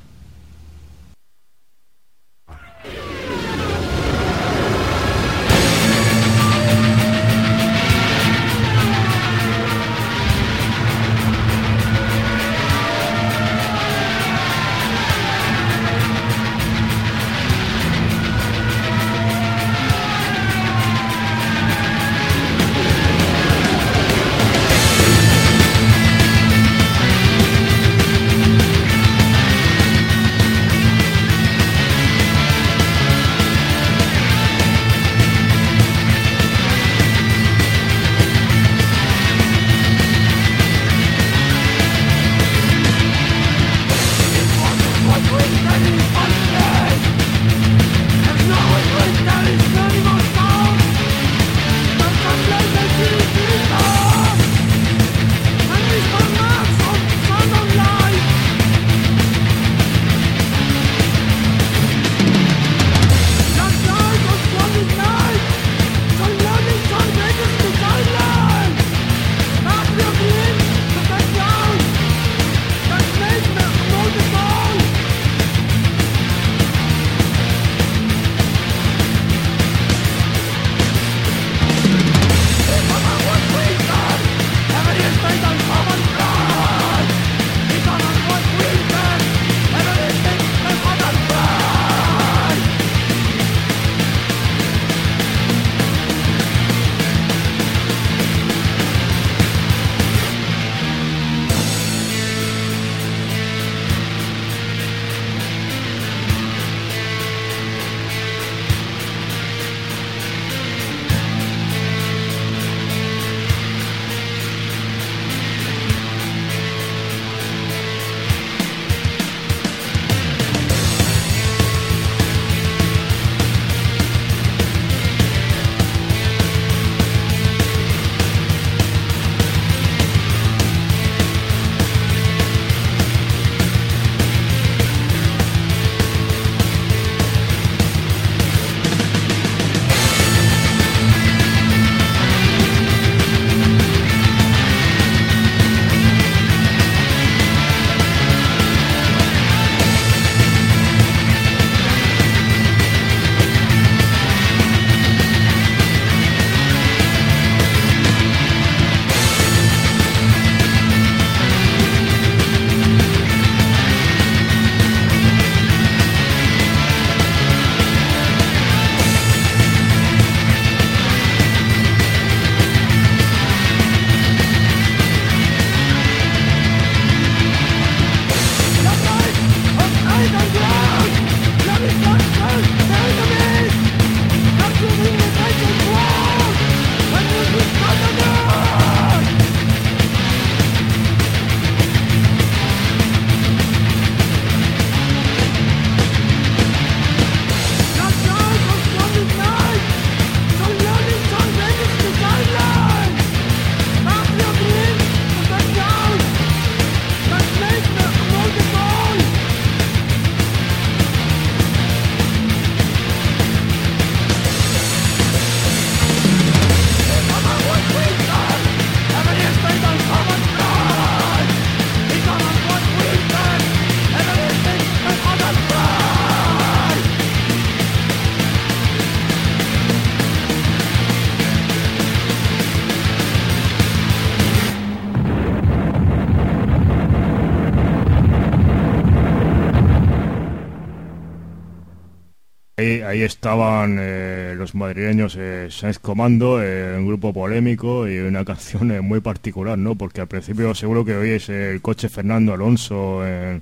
ahí 243.12 243.22
estaban 243.22 243.98
eh, 244.00 244.54
los 244.58 244.74
madrileños 244.76 245.36
eh, 245.38 245.68
Sáenz 245.70 246.00
Comando, 246.00 246.62
eh, 246.62 246.96
un 246.98 247.06
grupo 247.08 247.34
polémico 247.34 248.08
y 248.08 248.18
una 248.20 248.44
canción 248.52 248.92
eh, 248.92 249.02
muy 249.02 249.20
particular, 249.22 249.78
¿no? 249.78 249.96
Porque 249.96 250.22
al 250.22 250.28
principio 250.28 250.74
seguro 250.76 251.06
que 251.06 251.16
oíais 251.16 251.48
el 251.50 251.82
coche 251.82 252.10
Fernando 252.10 252.54
Alonso 252.54 253.26
en, 253.26 253.62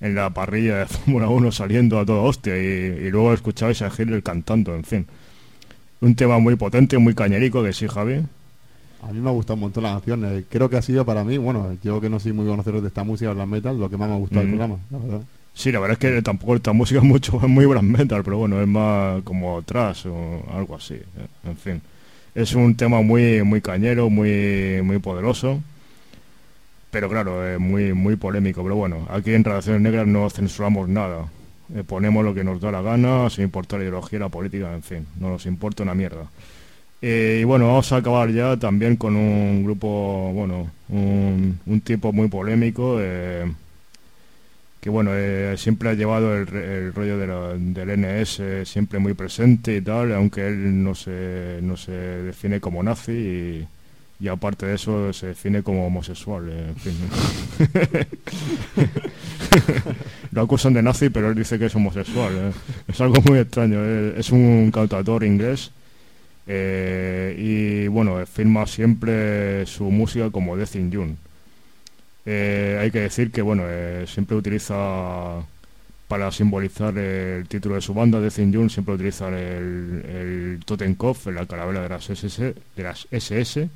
en 0.00 0.14
la 0.14 0.30
parrilla 0.30 0.78
de 0.78 0.86
Fórmula 0.94 1.28
1 1.28 1.52
saliendo 1.52 1.98
a 1.98 2.06
toda 2.06 2.22
hostia 2.22 2.56
y, 2.56 3.06
y 3.06 3.10
luego 3.10 3.32
escuchabais 3.34 3.82
a 3.82 3.88
Hitler 3.88 4.22
cantando, 4.22 4.74
en 4.74 4.84
fin. 4.84 5.06
Un 6.00 6.14
tema 6.14 6.38
muy 6.38 6.56
potente, 6.56 6.96
muy 6.98 7.14
cañerico, 7.14 7.62
que 7.62 7.72
sí, 7.74 7.86
Javi. 7.86 8.22
A 9.02 9.12
mí 9.12 9.20
me 9.20 9.28
ha 9.30 9.32
gustado 9.32 9.54
un 9.54 9.60
montón 9.60 9.82
la 9.84 9.92
canción. 9.92 10.24
eh, 10.26 10.44
creo 10.48 10.68
que 10.70 10.76
ha 10.76 10.82
sido 10.82 11.04
para 11.04 11.24
mí, 11.24 11.38
bueno, 11.38 11.76
yo 11.82 12.00
que 12.00 12.08
no 12.10 12.18
soy 12.20 12.32
muy 12.32 12.46
conocedor 12.46 12.80
de 12.82 12.88
esta 12.88 13.02
música, 13.04 13.32
black 13.32 13.46
metal, 13.48 13.78
lo 13.78 13.88
que 13.90 13.96
más 13.96 14.08
me 14.08 14.14
ha 14.14 14.18
gustado 14.18 14.40
del 14.42 14.48
Mm. 14.48 14.56
programa, 14.56 14.78
la 14.90 14.98
verdad. 14.98 15.20
Sí, 15.54 15.72
la 15.72 15.80
verdad 15.80 15.98
es 16.02 16.12
que 16.16 16.22
tampoco 16.22 16.56
esta 16.56 16.72
música 16.72 17.00
es 17.00 17.04
mucho, 17.06 17.36
es 17.42 17.48
muy 17.48 17.66
black 17.66 17.82
metal, 17.82 18.22
pero 18.24 18.38
bueno, 18.38 18.60
es 18.60 18.68
más 18.68 19.22
como 19.22 19.62
trash 19.62 20.06
o 20.06 20.42
algo 20.52 20.76
así. 20.76 20.94
eh, 20.94 21.04
En 21.44 21.56
fin, 21.56 21.82
es 22.34 22.54
un 22.54 22.76
tema 22.76 23.02
muy 23.02 23.42
muy 23.44 23.60
cañero, 23.60 24.10
muy 24.10 24.80
muy 24.82 24.98
poderoso, 25.00 25.60
pero 26.90 27.08
claro, 27.08 27.46
es 27.46 27.58
muy 27.60 27.92
muy 27.92 28.16
polémico. 28.16 28.62
Pero 28.62 28.76
bueno, 28.76 29.06
aquí 29.10 29.32
en 29.32 29.44
Relaciones 29.44 29.80
Negras 29.82 30.06
no 30.06 30.28
censuramos 30.30 30.88
nada. 30.88 31.26
Eh, 31.74 31.84
ponemos 31.86 32.24
lo 32.24 32.34
que 32.34 32.42
nos 32.44 32.60
da 32.60 32.72
la 32.72 32.82
gana, 32.82 33.30
sin 33.30 33.44
importar 33.44 33.78
la 33.78 33.84
ideología, 33.84 34.18
la 34.18 34.28
política, 34.28 34.74
en 34.74 34.82
fin, 34.82 35.06
no 35.20 35.28
nos 35.30 35.46
importa 35.46 35.82
una 35.84 35.94
mierda. 35.94 36.24
Eh, 37.02 37.40
y 37.42 37.44
bueno, 37.44 37.68
vamos 37.68 37.92
a 37.92 37.98
acabar 37.98 38.30
ya 38.30 38.56
también 38.58 38.96
con 38.96 39.16
un 39.16 39.64
grupo, 39.64 40.32
bueno, 40.34 40.70
un, 40.90 41.60
un 41.66 41.80
tipo 41.82 42.12
muy 42.12 42.28
polémico. 42.28 42.98
Que 44.80 44.88
bueno, 44.88 45.10
eh, 45.14 45.56
siempre 45.58 45.90
ha 45.90 45.94
llevado 45.94 46.34
el, 46.34 46.48
el 46.56 46.94
rollo 46.94 47.18
de 47.18 47.26
del 47.58 48.00
NS 48.00 48.66
siempre 48.68 48.98
muy 48.98 49.12
presente 49.12 49.76
y 49.76 49.82
tal, 49.82 50.12
aunque 50.14 50.46
él 50.46 50.82
no 50.82 50.94
se, 50.94 51.58
no 51.62 51.76
se 51.76 51.92
define 51.92 52.60
como 52.60 52.82
nazi 52.82 53.66
y, 54.18 54.28
aparte 54.28 54.66
de 54.66 54.74
eso 54.74 55.12
se 55.12 55.28
define 55.28 55.62
como 55.62 55.86
homosexual, 55.86 56.48
eh, 56.50 56.68
en 56.68 56.76
fin. 56.76 56.94
Lo 60.32 60.42
acusan 60.42 60.72
de 60.74 60.82
nazi, 60.82 61.10
pero 61.10 61.28
él 61.28 61.34
dice 61.34 61.58
que 61.58 61.66
es 61.66 61.74
homosexual. 61.74 62.32
eh. 62.34 62.52
Es 62.88 63.00
algo 63.00 63.16
muy 63.28 63.38
extraño. 63.38 63.84
Es 63.84 64.30
un 64.30 64.70
cantautor 64.72 65.24
inglés 65.24 65.72
y 66.46 67.86
bueno, 67.88 68.24
firma 68.26 68.66
siempre 68.66 69.64
su 69.66 69.84
música 69.90 70.30
como 70.30 70.56
Death 70.56 70.76
in 70.76 70.92
June. 70.92 71.16
Eh, 72.32 72.78
hay 72.80 72.92
que 72.92 73.00
decir 73.00 73.32
que 73.32 73.42
bueno, 73.42 73.64
eh, 73.66 74.04
siempre 74.06 74.36
utiliza 74.36 75.44
para 76.06 76.30
simbolizar 76.30 76.96
el 76.96 77.48
título 77.48 77.74
de 77.74 77.80
su 77.80 77.92
banda, 77.92 78.20
Death 78.20 78.38
in 78.38 78.54
June, 78.54 78.70
siempre 78.70 78.94
utilizan 78.94 79.34
el, 79.34 80.04
el 80.06 80.60
Totenkopf, 80.64 81.26
la 81.26 81.44
calavera 81.46 81.82
de 81.82 81.88
las 81.88 82.08
SS, 82.08 82.54
de 82.76 82.82
las 82.84 83.08
SS 83.10 83.68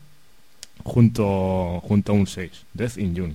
junto, 0.85 1.81
junto 1.81 2.13
a 2.13 2.15
un 2.15 2.29
6, 2.29 2.67
Death 2.75 2.99
in 2.99 3.17
June. 3.17 3.35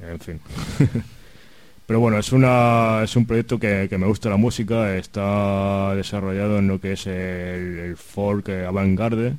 En 0.00 0.18
fin. 0.18 0.40
Pero 1.86 2.00
bueno, 2.00 2.18
es 2.18 2.32
una 2.32 3.02
es 3.04 3.14
un 3.16 3.26
proyecto 3.26 3.58
que, 3.58 3.86
que 3.90 3.98
me 3.98 4.06
gusta 4.06 4.30
la 4.30 4.38
música, 4.38 4.96
está 4.96 5.94
desarrollado 5.94 6.58
en 6.58 6.68
lo 6.68 6.80
que 6.80 6.94
es 6.94 7.06
el, 7.06 7.78
el 7.80 7.96
folk 7.98 8.48
eh, 8.48 8.64
avant-garde 8.64 9.34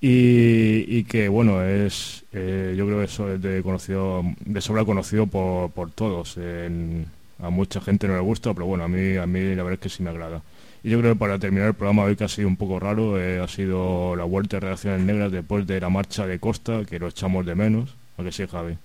y, 0.00 0.84
y 0.98 1.04
que 1.04 1.28
bueno 1.28 1.62
es 1.62 2.24
eh, 2.32 2.74
yo 2.76 2.86
creo 2.86 2.98
que 3.00 3.04
eso 3.04 3.32
es 3.32 3.42
de 3.42 3.62
conocido 3.62 4.22
de 4.44 4.60
sobra 4.60 4.84
conocido 4.84 5.26
por, 5.26 5.70
por 5.72 5.90
todos. 5.90 6.36
En- 6.38 7.06
a 7.42 7.48
mucha 7.48 7.80
gente 7.80 8.06
no 8.06 8.14
le 8.14 8.20
gusta 8.20 8.52
pero 8.52 8.66
bueno 8.66 8.84
a 8.84 8.88
mí 8.88 9.16
a 9.16 9.26
mí 9.26 9.40
la 9.54 9.62
verdad 9.62 9.74
es 9.74 9.80
que 9.80 9.88
sí 9.88 10.02
me 10.02 10.10
agrada. 10.10 10.42
Y 10.82 10.90
yo 10.90 10.98
creo 11.00 11.12
que 11.14 11.18
para 11.18 11.38
terminar 11.38 11.68
el 11.68 11.74
programa 11.74 12.04
hoy 12.04 12.16
que 12.16 12.24
ha 12.24 12.28
sido 12.28 12.48
un 12.48 12.56
poco 12.56 12.80
raro 12.80 13.20
eh, 13.20 13.40
ha 13.40 13.48
sido 13.48 14.16
la 14.16 14.24
vuelta 14.24 14.56
de 14.56 14.60
reacciones 14.60 15.00
negras 15.02 15.32
después 15.32 15.66
de 15.66 15.80
la 15.80 15.90
marcha 15.90 16.26
de 16.26 16.38
Costa 16.38 16.84
que 16.86 16.98
lo 16.98 17.08
echamos 17.08 17.44
de 17.46 17.54
menos. 17.54 17.94
¿a 18.18 18.22
que 18.24 18.32
sí 18.32 18.46
Javi? 18.46 18.76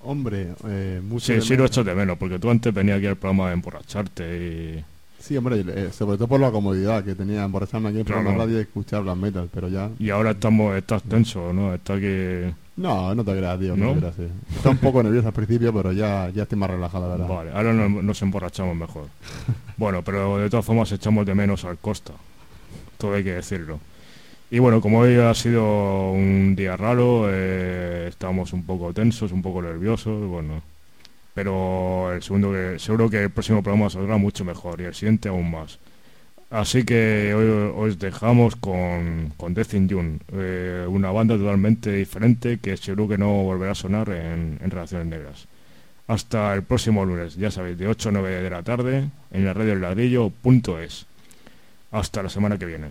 Hombre, 0.00 0.54
eh, 0.66 1.00
mucho 1.04 1.34
Sí, 1.34 1.34
de 1.36 1.42
sí 1.42 1.56
lo 1.56 1.66
echo 1.66 1.84
de 1.84 1.94
menos 1.94 2.16
porque 2.18 2.38
tú 2.38 2.50
antes 2.50 2.72
venías 2.72 2.98
aquí 2.98 3.06
al 3.06 3.16
programa 3.16 3.48
de 3.48 3.54
emborracharte 3.54 4.24
y 4.78 4.84
Sí, 5.20 5.36
hombre, 5.36 5.62
eh, 5.68 5.90
sobre 5.92 6.16
todo 6.16 6.26
por 6.28 6.40
la 6.40 6.50
comodidad 6.50 7.04
que 7.04 7.14
tenía 7.14 7.44
emborracharme 7.44 7.90
aquí 7.90 7.98
en 7.98 8.04
Claro. 8.04 8.34
radio 8.36 8.58
y 8.58 8.62
escuchar 8.62 9.02
black 9.02 9.16
metal, 9.16 9.48
pero 9.52 9.68
ya... 9.68 9.90
y 9.98 10.10
ahora 10.10 10.30
estamos 10.30 10.74
estás 10.76 11.02
tenso 11.02 11.52
¿no? 11.52 11.74
está 11.74 11.94
aquí 11.94 12.52
No, 12.76 13.14
no 13.14 13.22
te 13.22 13.36
creas, 13.36 13.58
tío, 13.60 13.76
no, 13.76 13.86
¿No? 13.86 13.92
te 13.94 13.98
creas. 14.00 14.14
sí. 14.16 14.22
Está 14.56 14.70
un 14.70 14.78
poco 14.78 15.02
nervioso 15.02 15.28
al 15.28 15.34
principio, 15.34 15.72
pero 15.74 15.92
ya, 15.92 16.30
ya 16.30 16.44
estoy 16.44 16.58
más 16.58 16.70
relajado, 16.70 17.06
la 17.08 17.16
verdad. 17.16 17.28
Vale, 17.36 17.50
ahora 17.52 17.72
nos, 17.74 18.02
nos 18.02 18.22
emborrachamos 18.22 18.74
mejor. 18.74 19.04
bueno, 19.76 20.02
pero 20.02 20.38
de 20.38 20.48
todas 20.48 20.64
formas 20.64 20.90
echamos 20.90 21.26
de 21.26 21.34
menos 21.34 21.64
al 21.66 21.76
Costa. 21.78 22.14
Todo 22.96 23.14
hay 23.14 23.22
que 23.24 23.34
decirlo. 23.34 23.78
Y 24.50 24.58
bueno, 24.58 24.80
como 24.80 25.00
hoy 25.00 25.16
ha 25.16 25.32
sido 25.34 26.10
un 26.12 26.54
día 26.56 26.76
raro, 26.76 27.26
eh, 27.28 28.06
estamos 28.08 28.52
un 28.54 28.64
poco 28.64 28.92
tensos, 28.94 29.30
un 29.32 29.42
poco 29.42 29.60
nerviosos, 29.62 30.26
bueno. 30.28 30.62
Pero 31.34 32.12
el 32.12 32.22
segundo 32.22 32.52
que, 32.52 32.78
seguro 32.78 33.08
que 33.08 33.22
el 33.24 33.30
próximo 33.30 33.62
programa 33.62 33.90
saldrá 33.90 34.16
mucho 34.16 34.44
mejor 34.44 34.80
y 34.80 34.84
el 34.84 34.94
siguiente 34.94 35.28
aún 35.28 35.50
más. 35.50 35.78
Así 36.50 36.84
que 36.84 37.32
hoy 37.32 37.88
os 37.88 37.98
dejamos 38.00 38.56
con, 38.56 39.32
con 39.36 39.54
Death 39.54 39.74
in 39.74 39.88
June, 39.88 40.18
eh, 40.32 40.84
una 40.88 41.12
banda 41.12 41.36
totalmente 41.36 41.92
diferente 41.92 42.58
que 42.58 42.76
seguro 42.76 43.06
que 43.06 43.18
no 43.18 43.44
volverá 43.44 43.70
a 43.70 43.76
sonar 43.76 44.08
en, 44.08 44.58
en 44.60 44.70
Relaciones 44.70 45.06
Negras. 45.06 45.46
Hasta 46.08 46.52
el 46.54 46.64
próximo 46.64 47.04
lunes, 47.04 47.36
ya 47.36 47.52
sabéis, 47.52 47.78
de 47.78 47.86
8 47.86 48.08
a 48.08 48.12
9 48.12 48.42
de 48.42 48.50
la 48.50 48.64
tarde 48.64 49.10
en 49.30 49.44
la 49.44 49.54
radio 49.54 49.76
ladrillo.es. 49.76 51.06
Hasta 51.92 52.22
la 52.24 52.28
semana 52.28 52.58
que 52.58 52.66
viene. 52.66 52.88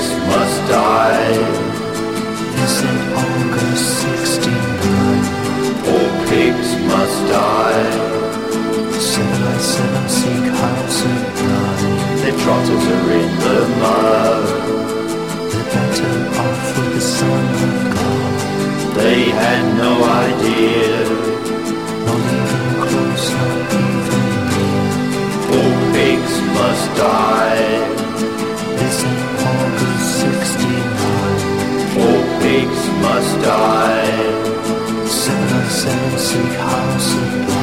Pigs 0.00 0.16
must 0.32 0.60
die. 0.70 1.36
This 2.56 2.76
in 2.88 2.98
August 3.22 3.86
69. 4.00 4.48
All 5.92 6.12
pigs 6.30 6.70
must 6.88 7.18
die. 7.28 7.84
Seven 8.96 9.40
by 9.44 9.58
seven 9.58 10.08
Seek 10.08 10.46
House 10.62 11.04
at 11.04 11.36
9. 11.44 12.16
Their 12.22 12.36
trotters 12.42 12.84
are 12.96 13.10
in 13.20 13.30
the 13.44 13.58
mud. 13.82 14.44
They're 15.52 15.68
better 15.74 16.14
off 16.44 16.64
with 16.78 16.92
the 16.94 17.04
Son 17.18 17.44
of 17.66 17.74
God. 17.92 18.36
They 18.96 19.20
had 19.42 19.62
no 19.84 19.92
idea. 20.24 20.96
Not 22.06 22.24
even 22.40 22.66
close, 22.88 23.26
not 23.36 23.68
even 23.84 24.24
near. 24.48 24.86
All 25.56 25.76
pigs 25.92 26.34
must 26.56 26.86
die. 26.96 27.79
must 33.00 33.42
die. 33.42 34.30
Seven, 35.06 36.18
seek 36.18 36.56
house 36.56 37.14
of 37.14 37.59